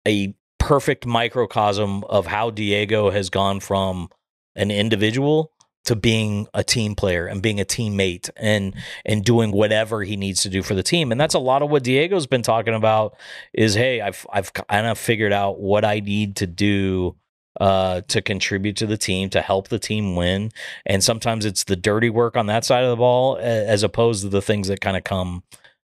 [0.08, 4.10] a perfect microcosm of how Diego has gone from
[4.56, 5.52] an individual
[5.88, 10.44] to being a team player and being a teammate and and doing whatever he needs
[10.44, 11.12] to do for the team.
[11.12, 13.16] And that's a lot of what Diego's been talking about
[13.54, 17.16] is hey I've I've kind of figured out what I need to do
[17.60, 20.52] uh, to contribute to the team to help the team win.
[20.86, 24.30] And sometimes it's the dirty work on that side of the ball as opposed to
[24.30, 25.44] the things that kind of come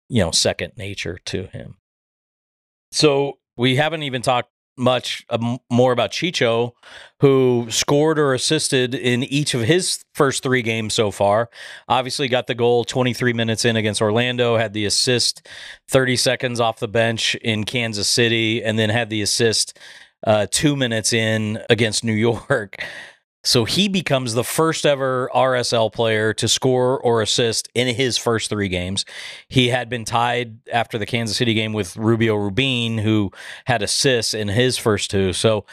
[0.09, 1.77] you know second nature to him.
[2.93, 6.73] So we haven't even talked much um, more about Chicho,
[7.21, 11.51] who scored or assisted in each of his first three games so far.
[11.89, 15.47] Obviously, got the goal 23 minutes in against Orlando, had the assist
[15.89, 19.79] 30 seconds off the bench in Kansas City, and then had the assist
[20.27, 22.13] uh, two minutes in against New
[22.49, 22.77] York.
[23.45, 28.49] So he becomes the first ever RSL player to score or assist in his first
[28.49, 29.05] three games.
[29.49, 33.33] He had been tied after the Kansas City game with Rubio Rubin, who
[33.65, 35.33] had assists in his first two.
[35.33, 35.65] So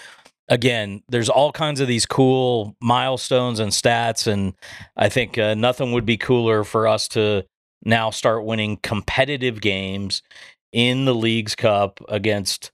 [0.48, 4.54] again, there's all kinds of these cool milestones and stats, and
[4.98, 7.46] I think uh, nothing would be cooler for us to
[7.86, 10.24] now start winning competitive games
[10.72, 12.72] in the Leagues Cup against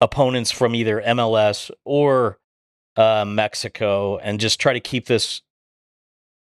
[0.00, 2.38] opponents from either MLS or
[2.98, 5.40] uh, Mexico and just try to keep this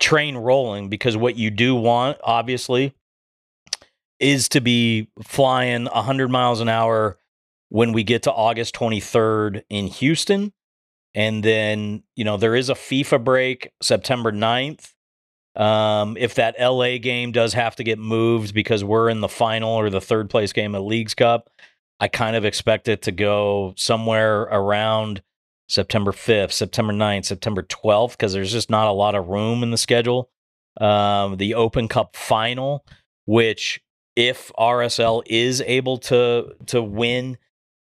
[0.01, 2.95] train rolling because what you do want, obviously,
[4.19, 7.19] is to be flying 100 miles an hour
[7.69, 10.53] when we get to August 23rd in Houston.
[11.15, 14.95] And then, you know, there is a FIFA break September 9th.
[15.57, 19.71] Um, if that LA game does have to get moved because we're in the final
[19.71, 21.51] or the third place game of Leagues Cup,
[22.01, 25.23] I kind of expect it to go somewhere around
[25.69, 29.71] September 5th, September 9th, September 12th, because there's just not a lot of room in
[29.71, 30.31] the schedule.
[30.81, 32.85] Um, the Open Cup final,
[33.25, 33.81] which
[34.15, 37.39] if RSL is able to to win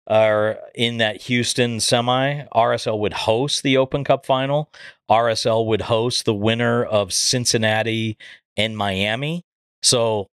[0.08, 4.70] or in that Houston semi, RSL would host the Open Cup final.
[5.10, 8.16] RSL would host the winner of Cincinnati
[8.56, 9.44] and Miami.
[9.82, 10.28] So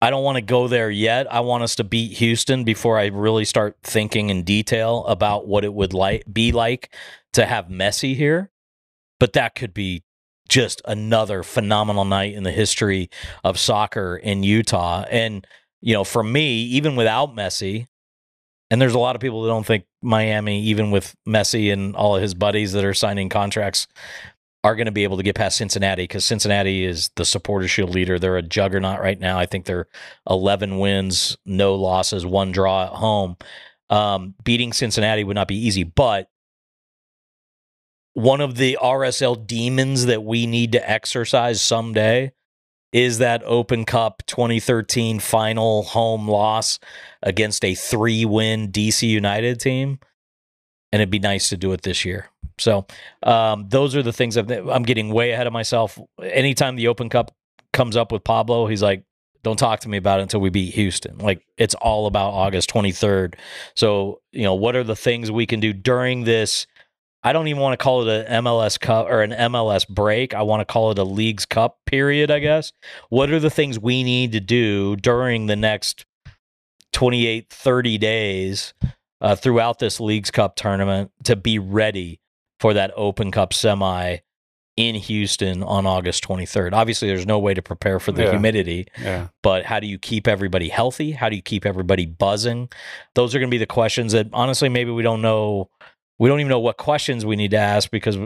[0.00, 1.32] I don't want to go there yet.
[1.32, 5.64] I want us to beat Houston before I really start thinking in detail about what
[5.64, 6.94] it would like be like
[7.32, 8.50] to have Messi here.
[9.18, 10.04] But that could be
[10.48, 13.10] just another phenomenal night in the history
[13.42, 15.04] of soccer in Utah.
[15.10, 15.46] And
[15.80, 17.86] you know, for me, even without Messi,
[18.70, 22.16] and there's a lot of people that don't think Miami, even with Messi and all
[22.16, 23.86] of his buddies that are signing contracts,
[24.64, 27.90] are going to be able to get past Cincinnati because Cincinnati is the supporter shield
[27.90, 28.18] leader.
[28.18, 29.38] They're a juggernaut right now.
[29.38, 29.86] I think they're
[30.28, 33.36] 11 wins, no losses, one draw at home.
[33.90, 36.28] Um, beating Cincinnati would not be easy, but
[38.14, 42.32] one of the RSL demons that we need to exercise someday
[42.92, 46.78] is that Open Cup 2013 final home loss
[47.22, 50.00] against a three win DC United team.
[50.90, 52.30] And it'd be nice to do it this year.
[52.60, 52.86] So
[53.22, 55.98] um, those are the things i I'm getting way ahead of myself.
[56.22, 57.34] Anytime the Open Cup
[57.72, 59.04] comes up with Pablo, he's like,
[59.42, 61.18] don't talk to me about it until we beat Houston.
[61.18, 63.34] Like it's all about August 23rd.
[63.74, 66.66] So, you know, what are the things we can do during this
[67.22, 70.34] I don't even want to call it an MLS cup or an MLS break.
[70.34, 72.72] I want to call it a Leagues Cup period, I guess.
[73.08, 76.06] What are the things we need to do during the next
[76.92, 78.72] 28, 30 days
[79.20, 82.20] uh, throughout this Leagues Cup tournament to be ready
[82.60, 84.18] for that Open Cup semi
[84.76, 86.72] in Houston on August 23rd?
[86.72, 88.30] Obviously, there's no way to prepare for the Yeah.
[88.30, 89.28] humidity, Yeah.
[89.42, 91.12] but how do you keep everybody healthy?
[91.12, 92.68] How do you keep everybody buzzing?
[93.14, 95.68] Those are going to be the questions that honestly, maybe we don't know.
[96.20, 98.18] We don't even know what questions we need to ask because,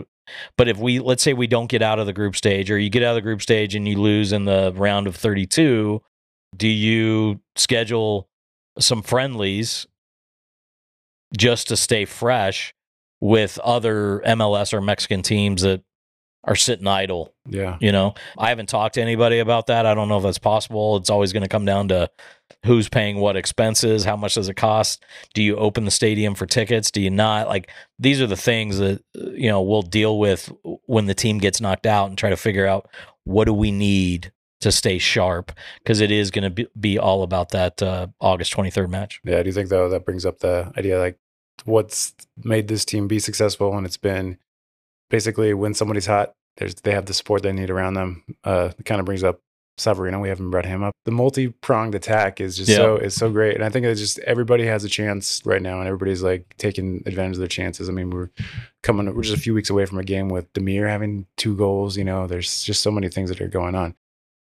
[0.57, 2.89] but if we, let's say we don't get out of the group stage or you
[2.89, 6.01] get out of the group stage and you lose in the round of 32,
[6.57, 8.27] do you schedule
[8.79, 9.85] some friendlies
[11.37, 12.73] just to stay fresh
[13.23, 15.81] with other MLS or Mexican teams that
[16.43, 17.77] are sitting idle Yeah.
[17.79, 19.85] you know, I haven't talked to anybody about that.
[19.85, 20.97] I don't know if that's possible.
[20.97, 22.09] It's always going to come down to
[22.65, 25.05] who's paying what expenses, how much does it cost?
[25.33, 26.91] Do you open the stadium for tickets?
[26.91, 27.47] Do you not?
[27.47, 30.51] Like these are the things that you know we'll deal with
[30.85, 32.89] when the team gets knocked out and try to figure out
[33.23, 37.23] what do we need to stay sharp because it is going to be, be all
[37.23, 39.21] about that uh, August 23rd match.
[39.23, 39.41] Yeah.
[39.43, 41.17] Do you think though that brings up the idea like
[41.65, 42.13] what's
[42.43, 44.37] made this team be successful and it's been
[45.09, 48.23] basically when somebody's hot, there's they have the support they need around them.
[48.43, 49.39] Uh it kind of brings up
[49.79, 50.21] Savarino.
[50.21, 50.93] We haven't brought him up.
[51.05, 52.75] The multi-pronged attack is just Yeah.
[52.77, 53.55] so is so great.
[53.55, 57.01] And I think it's just everybody has a chance right now and everybody's like taking
[57.07, 57.89] advantage of their chances.
[57.89, 58.29] I mean, we're
[58.83, 61.97] coming we're just a few weeks away from a game with Damir having two goals,
[61.97, 63.95] you know, there's just so many things that are going on.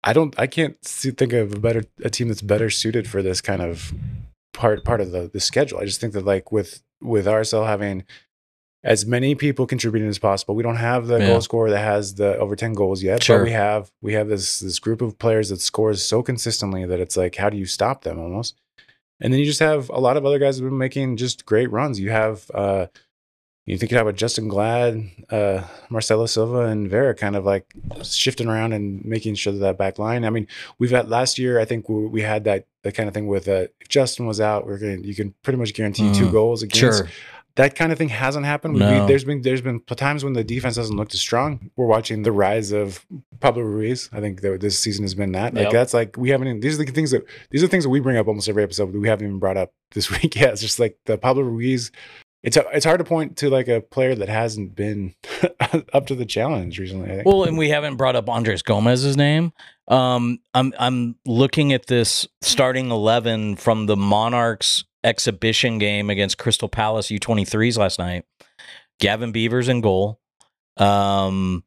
[0.04, 3.22] I don't I can't see, think of a better a team that's better suited for
[3.22, 3.92] this kind of
[4.56, 5.78] part part of the the schedule.
[5.78, 8.04] I just think that like with with RSL having
[8.84, 10.54] as many people contributing as possible.
[10.54, 11.26] We don't have the Yeah.
[11.26, 13.38] goal scorer that has the over 10 goals yet, Sure.
[13.38, 17.00] but we have we have this this group of players that scores so consistently that
[17.00, 18.60] it's like how do you stop them almost?
[19.20, 21.70] And then you just have a lot of other guys have been making just great
[21.70, 21.98] runs.
[21.98, 22.86] You have uh
[23.66, 27.66] you think have Justen Glad, uh, Marcelo Silva, and Vera kind of like
[28.04, 30.24] shifting around and making sure that that back line.
[30.24, 30.46] I mean,
[30.78, 31.58] we've had last year.
[31.60, 34.40] I think we, we had that that kind of thing with uh, if Justin was
[34.40, 36.32] out, we're going to you can pretty much guarantee two Mhm.
[36.32, 36.98] goals against.
[36.98, 37.08] Sure.
[37.56, 38.74] That kind of thing hasn't happened.
[38.74, 41.70] We- there's been there's been times when the defense doesn't look as strong.
[41.74, 43.04] We're watching the rise of
[43.40, 44.10] Pablo Ruiz.
[44.12, 45.54] I think that this season has been that.
[45.54, 45.72] Like Yep.
[45.72, 46.48] that's like we haven't.
[46.48, 48.62] Even, these are the things that these are things that we bring up almost every
[48.62, 48.92] episode.
[48.92, 50.52] That we haven't even brought up this week yet.
[50.52, 51.90] It's just like the Pablo Ruiz.
[52.46, 55.16] It's it's hard to point to like a player that hasn't been
[55.92, 57.22] up to the challenge recently.
[57.26, 59.52] Well, and we haven't brought up Andres Gomez's name.
[59.88, 66.68] Um, I'm I'm looking at this starting eleven from the Monarchs exhibition game against Crystal
[66.68, 68.24] Palace U23s last night.
[69.00, 70.20] Gavin Beavers in goal.
[70.76, 71.64] Um,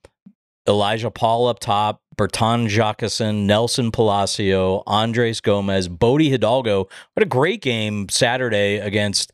[0.66, 2.02] Elijah Paul up top.
[2.16, 6.90] Bertin Jacquesson, Nelson Palacio, Andres Gomez, Bode Hidalgo.
[7.14, 9.32] What a great game Saturday against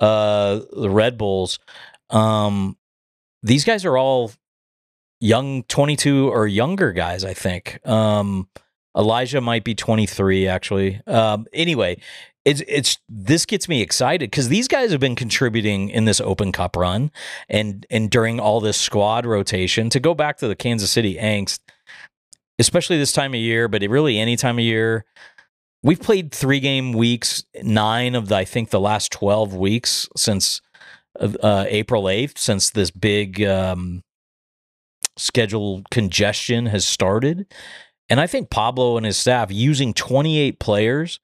[0.00, 1.58] uh, the Red Bulls.
[2.10, 2.76] Um,
[3.42, 4.32] these guys are all
[5.20, 7.80] young 22 or younger guys, I think.
[7.86, 8.48] Um,
[8.96, 11.00] Elijah might be 23 actually.
[11.06, 11.98] Um, anyway,
[12.44, 16.52] it's it's this gets me excited because these guys have been contributing in this Open
[16.52, 17.10] Cup run
[17.48, 19.88] and and during all this squad rotation.
[19.90, 21.60] To go back to the Kansas City angst,
[22.58, 25.04] especially this time of year, but really any time of year.
[25.84, 30.62] We've played three game weeks, nine of the I think the last 12 weeks since
[31.20, 34.02] uh, April 8th since this big um,
[35.18, 37.52] schedule congestion has started.
[38.08, 41.20] And I think Pablo and his staff using 28 players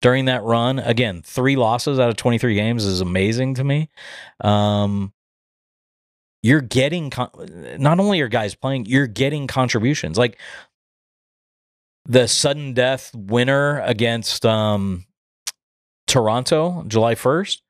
[0.00, 3.88] during that run, again, three losses out of 23 games is amazing to me.
[4.40, 5.12] Um,
[6.40, 7.30] you're getting con-
[7.78, 10.18] not only are guys playing, you're getting contributions.
[10.18, 10.38] Like
[12.06, 15.04] the sudden death winner against um,
[16.06, 17.60] Toronto, July 1st.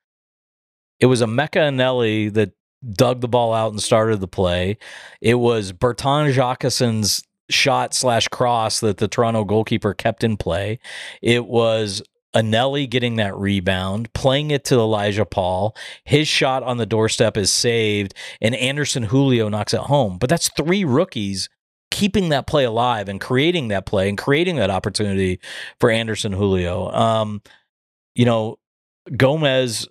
[1.00, 2.52] It was Emeka Eneli that
[2.92, 4.78] dug the ball out and started the play.
[5.20, 10.78] It was Bertrand Jacquesson's shot slash cross that the Toronto goalkeeper kept in play.
[11.22, 12.02] It was
[12.34, 15.76] Eneli getting that rebound, playing it to Elijah Paul.
[16.04, 20.18] His shot on the doorstep is saved, and Anderson Julio knocks it home.
[20.18, 21.48] But that's three rookies
[21.94, 25.38] keeping that play alive and creating that play and creating that opportunity
[25.78, 26.90] for Anderson Julio.
[26.90, 27.40] Um,
[28.16, 28.58] you know,
[29.16, 29.86] Gomez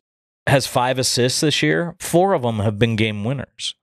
[0.46, 1.96] has five assists this year.
[2.02, 3.76] Four of them have been game winners.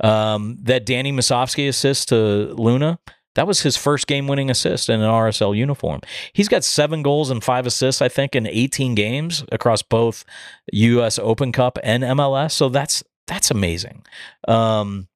[0.00, 3.00] Um, that Danny Musovski assist to Luna,
[3.34, 6.00] that was his first game winning assist in an RSL uniform.
[6.32, 10.24] He's got seven goals and five assists, I think, in 18 games across both
[10.72, 12.52] US Open Cup and MLS.
[12.52, 14.06] So that's that's amazing.
[14.46, 15.08] Um,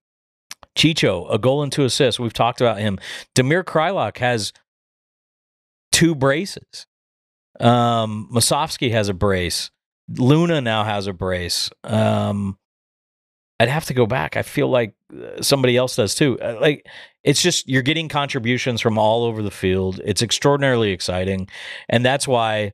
[0.77, 2.19] Chicho, a goal and two assists.
[2.19, 2.99] We've talked about him.
[3.35, 4.53] Damir Kreilach has
[5.91, 6.87] two braces.
[7.61, 9.71] Um, Musovski has a brace.
[10.09, 11.71] Luna now has a brace.
[11.85, 12.59] Um,
[13.61, 14.37] I'd have to go back.
[14.37, 16.39] I feel like uh, somebody else does too.
[16.41, 16.87] Uh, like
[17.23, 20.01] it's just you're getting contributions from all over the field.
[20.05, 21.49] It's extraordinarily exciting,
[21.89, 22.73] and that's why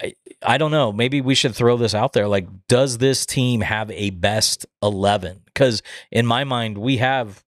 [0.00, 0.92] I, I don't know.
[0.92, 2.26] Maybe we should throw this out there.
[2.26, 5.42] Like, does this team have a best eleven?
[5.44, 7.44] Because in my mind, we have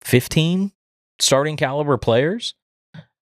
[0.00, 0.72] fifteen
[1.18, 2.54] starting caliber players.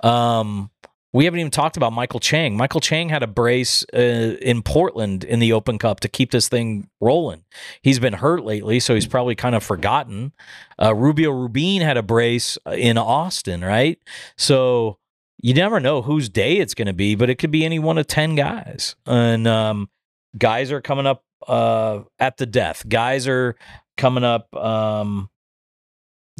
[0.03, 0.71] Um,
[1.13, 2.59] we haven't even talked about Maikel Chang.
[2.59, 6.47] Maikel Chang had a brace uh, in Portland in the Open Cup to keep this
[6.51, 7.45] thing rolling.
[7.81, 10.35] He's been hurt lately, so he's probably kind of forgotten.
[10.79, 13.99] Uh, Rubio Rubin had a brace in Austin, right?
[14.37, 14.99] So
[15.39, 17.99] you never know whose day it's going to be, but it could be any one
[17.99, 18.97] of 10 guys.
[19.07, 19.91] And um,
[20.37, 22.89] guys are coming up uh, at the death.
[22.89, 23.57] Guys are
[23.97, 25.29] coming up um,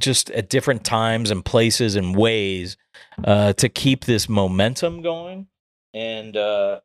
[0.01, 2.77] just at different times and places and ways
[3.25, 5.47] uh, to keep this momentum going.
[5.95, 6.81] And uh,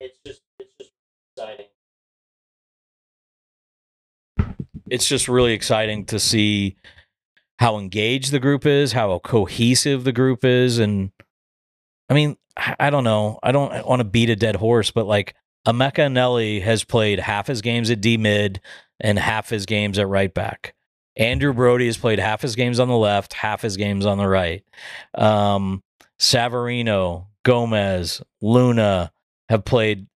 [0.00, 0.92] it's just it's just
[1.36, 1.66] exciting.
[4.90, 6.76] It's just really exciting to see
[7.58, 11.10] how engaged the group is, how cohesive the group is, and
[12.08, 12.36] I mean,
[12.78, 13.38] I don't know.
[13.42, 15.34] I don't want to beat a dead horse, but like
[15.66, 18.60] Emeka Eneli has played half his games at D mid
[19.00, 20.74] and half his games at right back.
[21.16, 24.28] Andrew Brody has played half his games on the left, half his games on the
[24.28, 24.64] right.
[25.14, 25.82] Um,
[26.18, 29.12] Savarino, Gomez, Luna
[29.48, 30.06] have played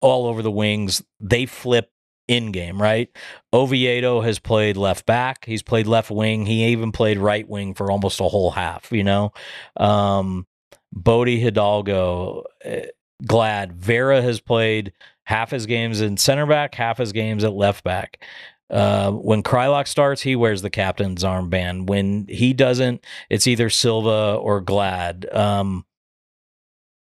[0.00, 1.02] all over the wings.
[1.20, 1.90] They flip
[2.28, 3.08] in game, right?
[3.52, 5.44] Oviedo has played left back.
[5.44, 6.46] He's played left wing.
[6.46, 9.32] He even played right wing for almost a whole half, you know?
[9.76, 10.46] Um,
[10.92, 12.76] Bode Hidalgo, uh,
[13.24, 13.72] Glad.
[13.72, 14.92] Vera has played
[15.24, 18.22] half his games in center back, half his games at left back.
[18.68, 21.86] Uh, when Kreilach starts, he wears the captain's armband.
[21.86, 25.26] When he doesn't, it's either Silva or Glad.
[25.32, 25.86] Um,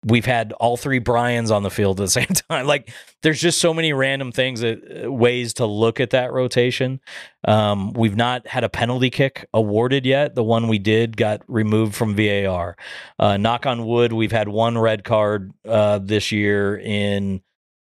[0.04, 2.68] we've had all three Bryans on the field at the same time.
[2.68, 2.91] Like,
[3.22, 6.99] there's just so many random things that uh, ways to look at that rotation.
[7.45, 10.36] Um, we've not had a penalty kick awarded yet.
[10.36, 12.76] The one we did got removed from VAR.
[13.20, 17.41] Uh, knock on wood, we've had one red card uh, this year in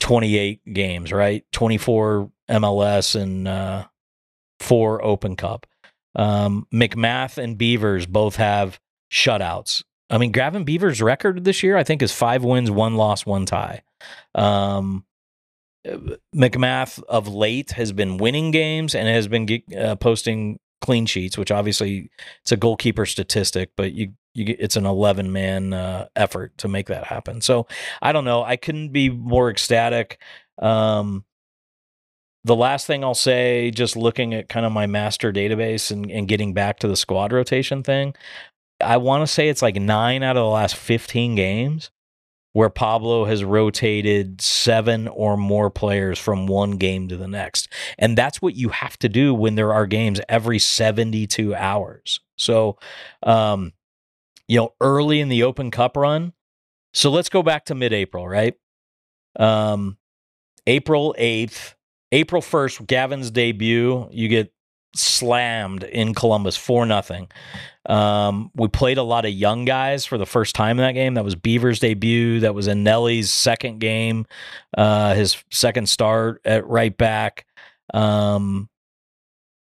[0.01, 1.45] 28 games, right?
[1.53, 3.85] 24 MLS and uh,
[4.61, 5.67] four Open Cup.
[6.15, 8.81] Um, MacMath and Beavers both have
[9.11, 9.85] shutouts.
[10.09, 13.47] I mean, Gavin Beavers' record this year, I think, is five wins, one loss, one
[13.47, 13.83] tie.
[14.35, 15.05] Um,
[16.35, 21.51] MacMath of late has been winning games and has been uh, posting clean sheets, which
[21.51, 22.11] obviously
[22.43, 26.87] it's a goalkeeper statistic, but you, you it's an 11 man uh, effort to make
[26.89, 27.41] that happen.
[27.41, 27.67] So
[28.03, 28.43] I don't know.
[28.43, 30.21] I couldn't be more ecstatic.
[30.59, 31.25] Um,
[32.45, 36.29] the last thing I'll say, just looking at kind of my master database and, and
[36.29, 38.15] getting back to the squad rotation thing,
[38.81, 41.91] I want to say it's like nine out of the last 15 games
[42.57, 47.69] where Pablo has rotated seven or more players from one game to the next.
[47.99, 52.21] And that's what you have to do when there are games every 72 hours.
[52.37, 52.79] So,
[53.23, 53.75] um,
[54.49, 56.33] you know, early in the Open Cup run.
[56.95, 58.55] So let's go back to mid April, right?
[59.39, 59.99] Um,
[60.67, 61.75] April 8th,
[62.11, 64.51] April 1st, Gavin's debut, you get
[64.99, 67.29] slammed in Columbus for nothing.
[67.89, 71.15] Um, we played a lot of young guys for the first time in that game.
[71.15, 72.41] That was Beaver's debut.
[72.41, 74.27] That was Nelly's second game,
[74.77, 77.47] uh, his second start at right back.
[77.95, 78.69] Um,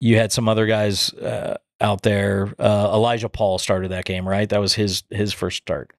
[0.01, 2.55] you had some other guys uh, out there.
[2.59, 4.49] Uh, Elijah Paul started that game, right?
[4.49, 5.93] That was his his first start.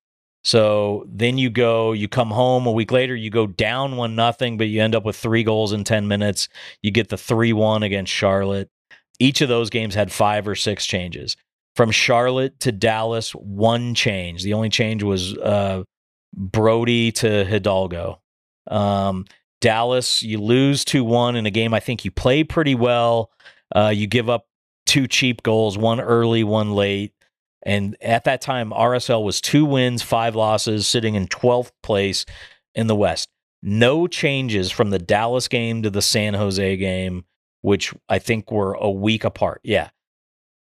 [0.43, 4.57] So then you go, you come home a week later, you go down one nothing,
[4.57, 6.47] but you end up with three goals in ten minutes.
[6.81, 8.69] You get the three one against Charlotte.
[9.19, 11.35] Each of those games had five or six changes.
[11.75, 14.43] From Charlotte to Dallas, one change.
[14.43, 15.83] The only change was uh,
[16.35, 18.19] Brody to Hidalgo.
[18.67, 19.25] Um,
[19.61, 23.31] Dallas, you lose 2 1 in a game I think you play pretty well.
[23.75, 24.47] Uh, you give up
[24.85, 27.13] two cheap goals, one early, one late.
[27.63, 32.25] And at that time, RSL was two wins, five losses, sitting in 12th place
[32.75, 33.29] in the West.
[33.61, 37.25] No changes from the Dallas game to the San Jose game,
[37.67, 39.59] which I think were a week apart.
[39.61, 39.89] Yeah.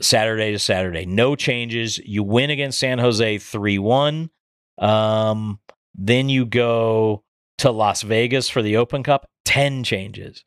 [0.02, 1.08] Saturday to Saturday.
[1.08, 1.98] No changes.
[1.98, 4.30] You win against San Jose 3 1.
[4.78, 5.60] Um,
[5.96, 7.24] then you go
[7.58, 10.46] to Las Vegas for the Open Cup, 10 changes.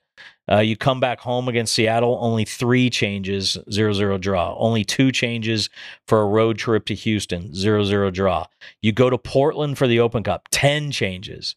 [0.48, 4.54] Uh, you come back home against Seattle, only three changes, zero zero draw.
[4.56, 5.68] Only two changes
[6.06, 8.46] for a road trip to Houston, zero zero draw.
[8.80, 11.56] You go to Portland for the Open Cup, 10 changes.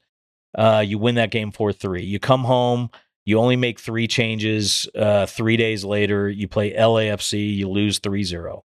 [0.58, 2.04] Uh, you win that game 4 3.
[2.04, 2.90] You come home,
[3.28, 4.88] you only make three changes.
[4.96, 8.64] Uh, three days later, you play LAFC, you lose 3 0.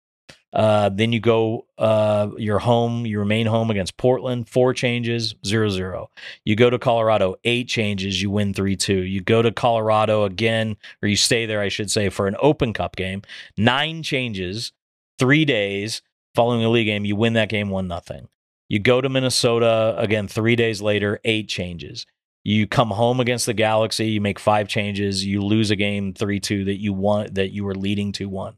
[0.51, 5.69] Uh, then you go, uh, you're home, you remain home against Portland, four changes, zero
[5.69, 6.09] zero.
[6.47, 8.95] You go to Colorado, eight changes, you win 3 2.
[8.95, 12.73] You go to Colorado again, or you stay there, I should say, for an Open
[12.73, 13.21] Cup game,
[13.59, 14.73] nine changes,
[15.19, 16.01] three days
[16.35, 18.29] following the league game, you win that game 1 nothing.
[18.71, 22.07] You go to Minnesota again, three days later, eight changes.
[22.47, 26.39] You come home against the Galaxy, you make five changes, you lose a game 3
[26.39, 28.55] 2 that you want that you were leading 2 1.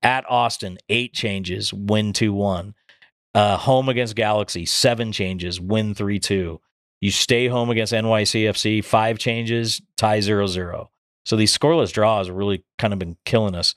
[0.00, 2.72] At Austin, eight changes, win 2 1.
[3.34, 6.60] Uh, home against Galaxy, seven changes, win 3 2.
[7.00, 10.92] You stay home against NYCFC, five changes, tie 0 0.
[11.26, 13.74] So these scoreless draws have really kind of been killing us.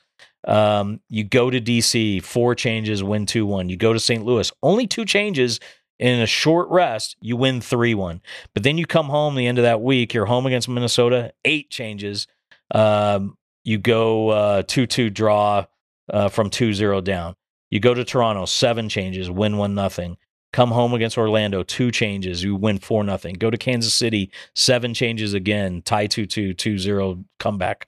[0.47, 3.70] Um, you go to DC, four changes, win 2 1.
[3.70, 4.24] You go to St.
[4.24, 5.59] Louis, only two changes,
[6.00, 8.22] in a short rest, you win 3 1.
[8.54, 11.70] But then you come home the end of that week, you're home against Minnesota, eight
[11.70, 12.28] changes.
[12.72, 15.66] Um, you go 2 uh, 2 draw
[16.12, 17.36] uh, from 2 0 down.
[17.70, 20.18] You go to Toronto, seven changes, win 1 nothing.
[20.54, 23.34] Come home against Orlando, two changes, you win 4 nothing.
[23.34, 27.88] Go to Kansas City, seven changes again, tie 2 2, 2 0, comeback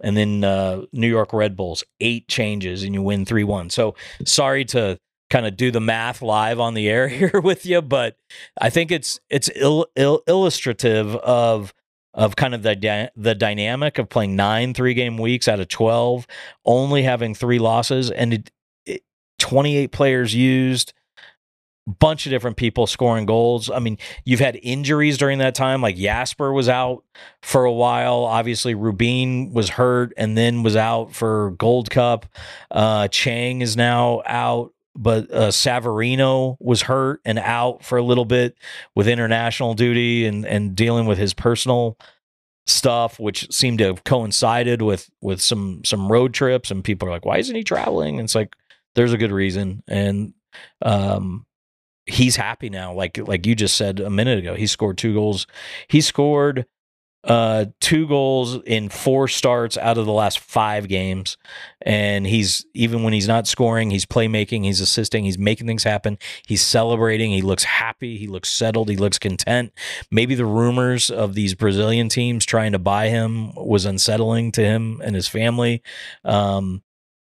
[0.00, 3.70] and then uh, New York Red Bulls, eight changes, and you win 3 1.
[3.70, 3.94] So
[4.24, 4.98] sorry to
[5.34, 8.16] kind of do the math live on the air here with you, but
[8.60, 11.74] I think it's it's il, il, illustrative of
[12.14, 16.28] of kind of the the dynamic of playing nine three game weeks out of twelve,
[16.64, 18.48] only having three losses, and
[19.40, 20.92] twenty eight players used.
[21.86, 23.68] Bunch of different people scoring goals.
[23.68, 25.82] I mean, you've had injuries during that time.
[25.82, 27.04] Like Jasper was out
[27.42, 28.24] for a while.
[28.24, 32.24] Obviously, Rubin was hurt and then was out for Gold Cup.
[32.70, 38.24] Uh, Chang is now out but uh, Savarino was hurt and out for a little
[38.24, 38.56] bit
[38.94, 41.98] with international duty and and dealing with his personal
[42.66, 46.70] stuff, which seemed to have coincided with with some some road trips.
[46.70, 48.54] And people are like, "Why isn't he traveling?" And it's like
[48.94, 50.34] there's a good reason, and
[50.82, 51.46] um,
[52.06, 52.92] he's happy now.
[52.92, 55.46] Like like you just said a minute ago, he scored two goals.
[55.88, 56.66] He scored
[57.24, 61.38] uh, two goals in four starts out of the last five games.
[61.80, 66.18] And he's, even when he's not scoring, he's playmaking, he's assisting, he's making things happen.
[66.46, 67.30] He's celebrating.
[67.30, 68.18] He looks happy.
[68.18, 68.90] He looks settled.
[68.90, 69.72] He looks content.
[70.10, 75.00] Maybe the rumors of these Brazilian teams trying to buy him was unsettling to him
[75.02, 75.82] and his family.
[76.24, 76.82] Um,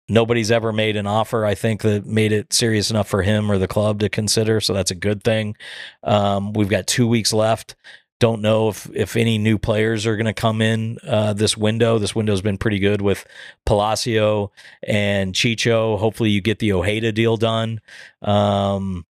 [0.08, 3.58] nobody's ever made an offer i think that made it serious enough for him or
[3.58, 5.56] the club to consider so that's a good thing
[6.02, 7.76] um, we've got two weeks left
[8.20, 11.98] don't know if if any new players are going to come in uh, this window.
[11.98, 13.26] This window's been pretty good with
[13.66, 14.52] Palacio
[14.86, 15.98] and Chicho.
[15.98, 17.80] Hopefully, you get the Ojeda deal done.
[18.22, 19.06] Um,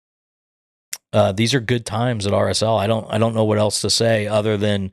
[1.13, 2.79] uh, these are good times at RSL.
[2.79, 4.93] I don't I don't know what else to say other than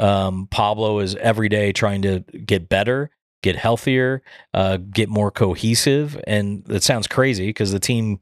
[0.00, 3.10] um, Pablo is every day trying to get better,
[3.42, 4.22] get healthier,
[4.54, 8.20] uh, get more cohesive, and it sounds crazy because the team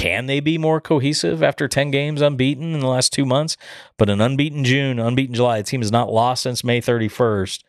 [0.00, 3.58] can they be more cohesive after 10 games unbeaten in the last two months?
[3.98, 7.64] But an unbeaten June, unbeaten July, the team has not lost since May 31st.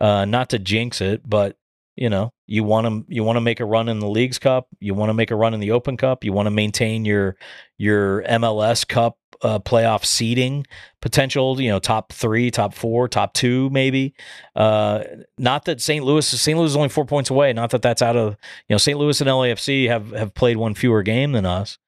[0.00, 1.58] Uh, not to jinx it, but
[1.94, 4.66] you know, you want to you want to make a run in the Leagues Cup,
[4.80, 7.36] you want to make a run in the Open Cup, you want to maintain your
[7.76, 10.66] your MLS Cup uh, playoff seeding
[11.00, 11.60] potential.
[11.60, 14.14] You know, top three, top four, top two, maybe.
[14.56, 15.04] Uh,
[15.38, 16.04] not that St.
[16.04, 16.58] Louis St.
[16.58, 17.52] Louis is only four points away.
[17.52, 18.36] Not that that's out of
[18.68, 18.98] you know St.
[18.98, 21.78] Louis and LAFC have have played one fewer game than us.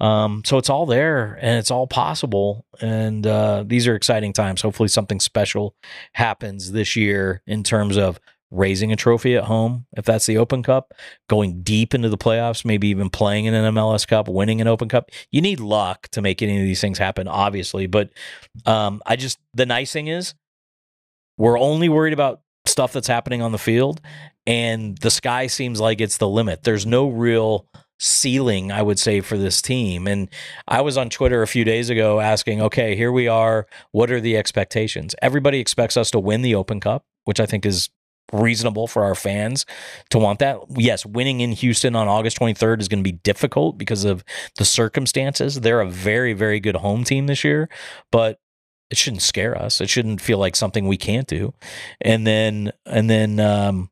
[0.00, 2.66] Um, so it's all there and it's all possible.
[2.80, 4.60] And uh, these are exciting times.
[4.60, 5.74] Hopefully, something special
[6.12, 8.20] happens this year in terms of
[8.50, 10.94] raising a trophy at home, if that's the Open Cup,
[11.28, 14.88] going deep into the playoffs, maybe even playing in an MLS Cup, winning an Open
[14.88, 15.10] Cup.
[15.30, 17.86] You need luck to make any of these things happen, obviously.
[17.86, 18.10] But
[18.64, 20.34] um, I just, the nice thing is,
[21.38, 24.00] we're only worried about stuff that's happening on the field,
[24.46, 26.62] and the sky seems like it's the limit.
[26.62, 27.66] There's no real
[27.98, 30.06] ceiling, I would say, for this team.
[30.06, 30.28] And
[30.68, 33.66] I was on Twitter a few days ago asking, okay, here we are.
[33.92, 35.14] What are the expectations?
[35.22, 37.88] Everybody expects us to win the Open Cup, which I think is
[38.32, 39.66] reasonable for our fans
[40.10, 40.58] to want that.
[40.76, 44.24] Yes, winning in Houston on August 23rd is going to be difficult because of
[44.58, 45.60] the circumstances.
[45.60, 47.68] They're a very, very good home team this year,
[48.10, 48.40] but
[48.90, 49.80] it shouldn't scare us.
[49.80, 51.54] It shouldn't feel like something we can't do.
[52.00, 53.90] And then, and then, um,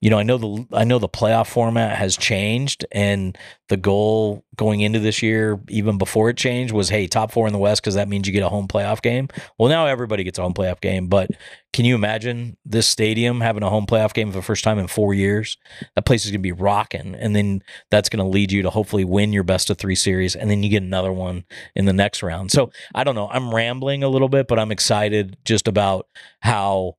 [0.00, 3.36] you know, I know the I know the playoff format has changed, and
[3.68, 7.52] the goal going into this year, even before it changed, was hey, top four in
[7.52, 9.28] the West because that means you get a home playoff game.
[9.58, 11.30] Well, now everybody gets a home playoff game, but
[11.72, 14.86] can you imagine this stadium having a home playoff game for the first time in
[14.86, 15.56] four years?
[15.96, 18.70] That place is going to be rocking, and then that's going to lead you to
[18.70, 21.44] hopefully win your best of three series, and then you get another one
[21.74, 22.52] in the next round.
[22.52, 23.28] So I don't know.
[23.32, 26.06] I'm rambling a little bit, but I'm excited just about
[26.40, 26.94] how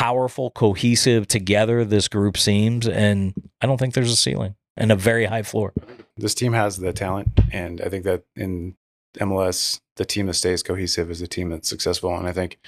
[0.00, 4.96] powerful, cohesive together this group seems, and I don't think there's a ceiling and a
[4.96, 5.74] very high floor.
[6.16, 8.76] This team has the talent, and I think that in
[9.18, 12.16] MLS, the team that stays cohesive is the team that's successful.
[12.16, 12.58] And I think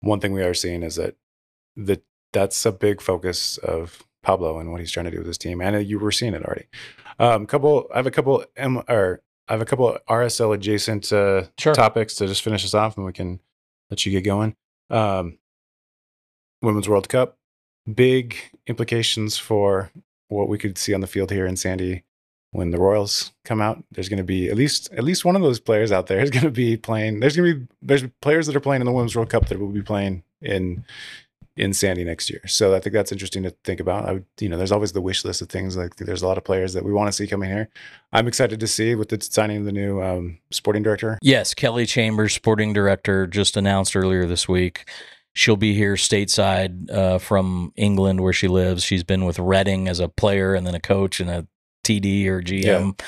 [0.00, 1.16] one thing we are seeing is that
[1.74, 2.02] the
[2.34, 5.62] that's a big focus of Pablo and what he's trying to do with his team,
[5.62, 6.66] and you were seeing it already.
[7.18, 11.44] Um, couple, I have a couple M or I have a couple RSL adjacent uh,
[11.58, 11.74] Sure.
[11.74, 13.40] topics to just finish us off, and we can
[13.90, 14.54] let you get going.
[14.90, 15.38] Um,
[16.64, 17.38] Women's World Cup,
[17.92, 18.36] big
[18.66, 19.90] implications for
[20.28, 22.02] what we could see on the field here in Sandy
[22.50, 23.82] when the Royals come out.
[23.90, 26.30] There's going to be at least at least one of those players out there is
[26.36, 27.20] going to be playing.
[27.20, 29.58] There's going to be there's players that are playing in the Women's World Cup that
[29.58, 30.84] will be playing in
[31.56, 32.40] in Sandy next year.
[32.46, 34.08] So I think that's interesting to think about.
[34.08, 35.76] I would, you know, there's always the wish list of things.
[35.76, 37.68] Like there's a lot of players that we want to see coming here.
[38.12, 41.18] I'm excited to see with the signing of the new um, sporting director.
[41.22, 44.88] Yes, Kelly Chambers, sporting director, just announced earlier this week.
[45.34, 48.84] She'll be here stateside uh, from England, where she lives.
[48.84, 51.46] She's been with Reading as a player and then a coach and a
[51.84, 52.98] TD or GM.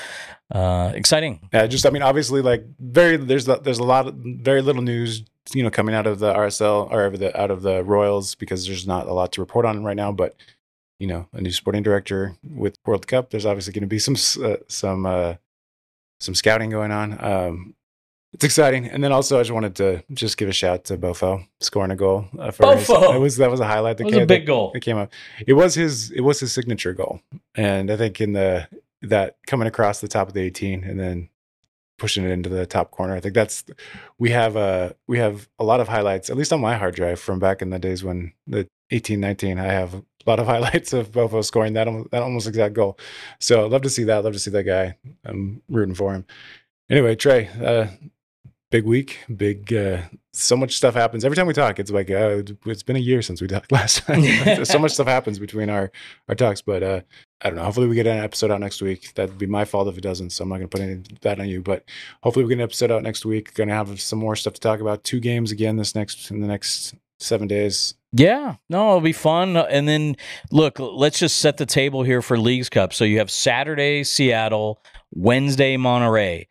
[0.51, 1.49] Uh, exciting.
[1.53, 4.81] Yeah, just I mean, obviously, like very there's a- there's a lot of very little
[4.81, 5.23] news,
[5.53, 8.85] you know, coming out of the RSL or the out of the Royals because there's
[8.87, 10.11] not a lot to report on right now.
[10.11, 10.35] But
[10.99, 14.15] you know, a new sporting director with World Cup, there's obviously going to be some
[14.43, 15.35] uh, some uh,
[16.19, 17.23] some scouting going on.
[17.23, 17.75] Um,
[18.33, 21.45] it's exciting, and then also I just wanted to just give a shout to Bofo
[21.59, 22.25] scoring a goal.
[22.37, 23.15] Uh, for Bofo!
[23.15, 23.97] it was that was a highlight.
[23.97, 24.71] That That was came, a big goal.
[24.75, 25.11] It came up.
[25.45, 26.11] It was his.
[26.11, 27.21] It was his signature goal,
[27.55, 28.67] and I think in the
[29.01, 31.29] that coming across the top of the 18 and then
[31.97, 33.15] pushing it into the top corner.
[33.15, 33.63] I think that's
[34.19, 37.19] we have a we have a lot of highlights, at least on my hard drive
[37.19, 39.59] from back in the days when the 18, 19.
[39.59, 42.99] I have a lot of highlights of Bofo scoring that that almost exact goal.
[43.39, 44.23] So I'd love to see that.
[44.23, 44.97] love to see that guy.
[45.25, 46.25] I'm rooting for him.
[46.89, 47.87] Anyway, Trey, uh,
[48.69, 49.73] big week, big.
[49.73, 50.01] Uh,
[50.33, 51.79] so much stuff happens every time we talk.
[51.79, 54.65] It's like uh, it's been a year since we talked last time.
[54.65, 55.91] so much stuff happens between our
[56.27, 57.01] our talks, but uh,
[57.41, 57.63] I don't know.
[57.63, 59.13] Hopefully, we get an episode out next week.
[59.15, 60.31] That'd be my fault if it doesn't.
[60.31, 61.61] So I'm not going to put any that on you.
[61.61, 61.85] But
[62.23, 63.53] hopefully, we get an episode out next week.
[63.53, 65.03] Going to have some more stuff to talk about.
[65.03, 67.95] Two games again this next in the next seven days.
[68.13, 69.57] Yeah, no, it'll be fun.
[69.57, 70.15] And then
[70.51, 72.93] look, let's just set the table here for Leagues Cup.
[72.93, 74.81] So you have Saturday Seattle,
[75.13, 76.47] Wednesday Monterrey.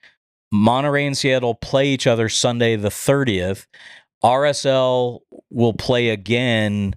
[0.53, 3.66] Monterrey and Seattle play each other Sunday the 30th.
[4.24, 5.20] RSL
[5.51, 6.94] will play again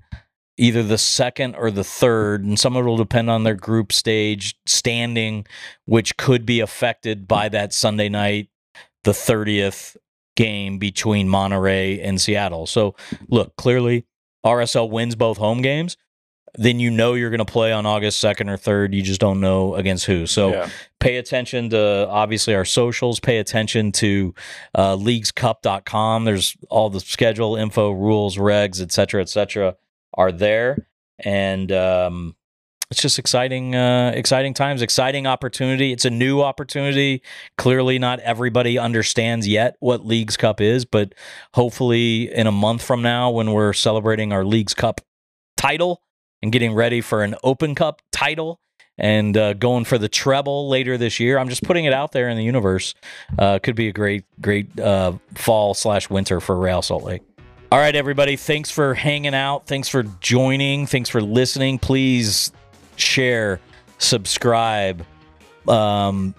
[0.57, 3.93] either the second or the third, and some of it will depend on their group
[3.93, 5.45] stage standing,
[5.85, 8.49] which could be affected by that Sunday night,
[9.03, 9.95] the 30th
[10.35, 12.65] game between Monterrey and Seattle.
[12.65, 12.95] So
[13.29, 14.05] look, clearly
[14.45, 15.97] RSL wins both home games,
[16.55, 18.93] then you know you're going to play on August 2nd or 3rd.
[18.93, 20.25] You just don't know against who.
[20.25, 20.69] So yeah.
[20.99, 24.33] pay attention to obviously our socials, pay attention to
[24.75, 26.25] uh, leaguescup.com.
[26.25, 29.75] There's all the schedule, info, rules, regs, et cetera, et cetera
[30.13, 30.87] are there.
[31.19, 32.35] And um,
[32.91, 35.91] it's just exciting, uh, exciting times, exciting opportunity.
[35.91, 37.21] It's a new opportunity.
[37.57, 41.13] Clearly, not everybody understands yet what Leagues Cup is, but
[41.53, 45.01] hopefully, in a month from now, when we're celebrating our Leagues Cup
[45.57, 46.01] title
[46.41, 48.59] and getting ready for an Open Cup title
[48.97, 51.39] and uh, going for the treble later this year.
[51.39, 52.93] I'm just putting it out there in the universe.
[53.37, 57.21] Uh, could be a great, great uh, fall slash winter for Real Salt Lake.
[57.71, 58.35] All right, everybody.
[58.35, 59.67] Thanks for hanging out.
[59.67, 60.85] Thanks for joining.
[60.87, 61.79] Thanks for listening.
[61.79, 62.51] Please
[62.95, 63.61] share,
[63.99, 65.05] subscribe,
[65.67, 66.33] um,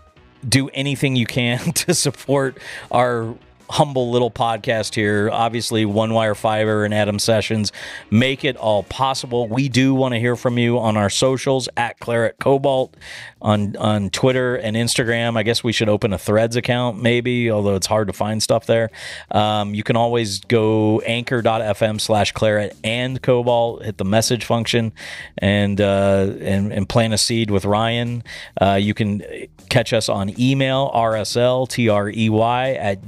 [0.47, 2.59] do anything you can to support
[2.91, 3.35] our
[3.71, 5.31] humble little podcast here.
[5.33, 7.73] Obviously, One Wire Fiber and Adam Sessions
[8.11, 9.49] make it all possible.
[9.49, 12.97] We do want to hear from you on our socials at Claret Cobalt
[13.41, 15.37] on on Twitter and Instagram.
[15.37, 18.67] I guess we should open a Threads account, maybe, although it's hard to find stuff
[18.67, 18.91] there.
[19.31, 24.93] Um, you can always go anchor.fm slash claret and cobalt, hit the message function,
[25.39, 28.23] and uh, and, and plant a seed with Ryan.
[28.61, 29.23] Uh, you can
[29.69, 33.05] catch us on email, RSL, T R E Y, at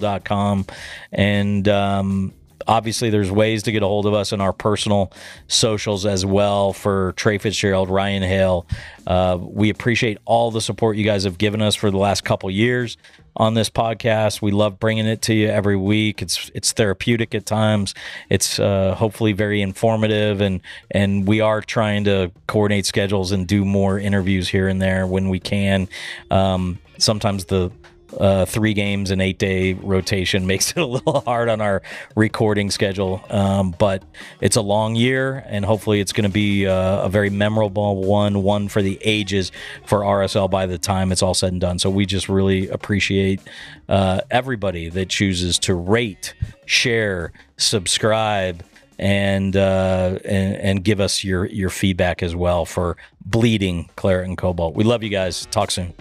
[0.00, 0.66] gmail.com.
[1.12, 2.32] And um,
[2.66, 5.12] obviously, there's ways to get a hold of us in our personal
[5.48, 8.66] socials as well for Trey Fitzgerald, Ryan Hale.
[9.06, 12.50] Uh, we appreciate all the support you guys have given us for the last couple
[12.50, 12.96] years
[13.36, 14.42] on this podcast.
[14.42, 16.20] We love bringing it to you every week.
[16.22, 17.94] It's it's therapeutic at times.
[18.28, 23.64] It's uh, hopefully very informative, and and we are trying to coordinate schedules and do
[23.64, 25.88] more interviews here and there when we can.
[26.30, 27.72] Um, sometimes the
[28.18, 31.82] uh, three games and eight day rotation makes it a little hard on our
[32.16, 33.22] recording schedule.
[33.30, 34.04] Um, but
[34.40, 38.42] it's a long year, and hopefully it's going to be uh, a very memorable one,
[38.42, 39.52] one for the ages
[39.86, 41.78] for RSL by the time it's all said and done.
[41.78, 43.40] So we just really appreciate
[43.88, 46.34] uh, everybody that chooses to rate,
[46.66, 48.64] share, subscribe.
[49.02, 54.36] And, uh, and and give us your your feedback as well for bleeding claret and
[54.36, 54.74] cobalt.
[54.74, 55.46] We love you guys.
[55.46, 55.94] Talk soon.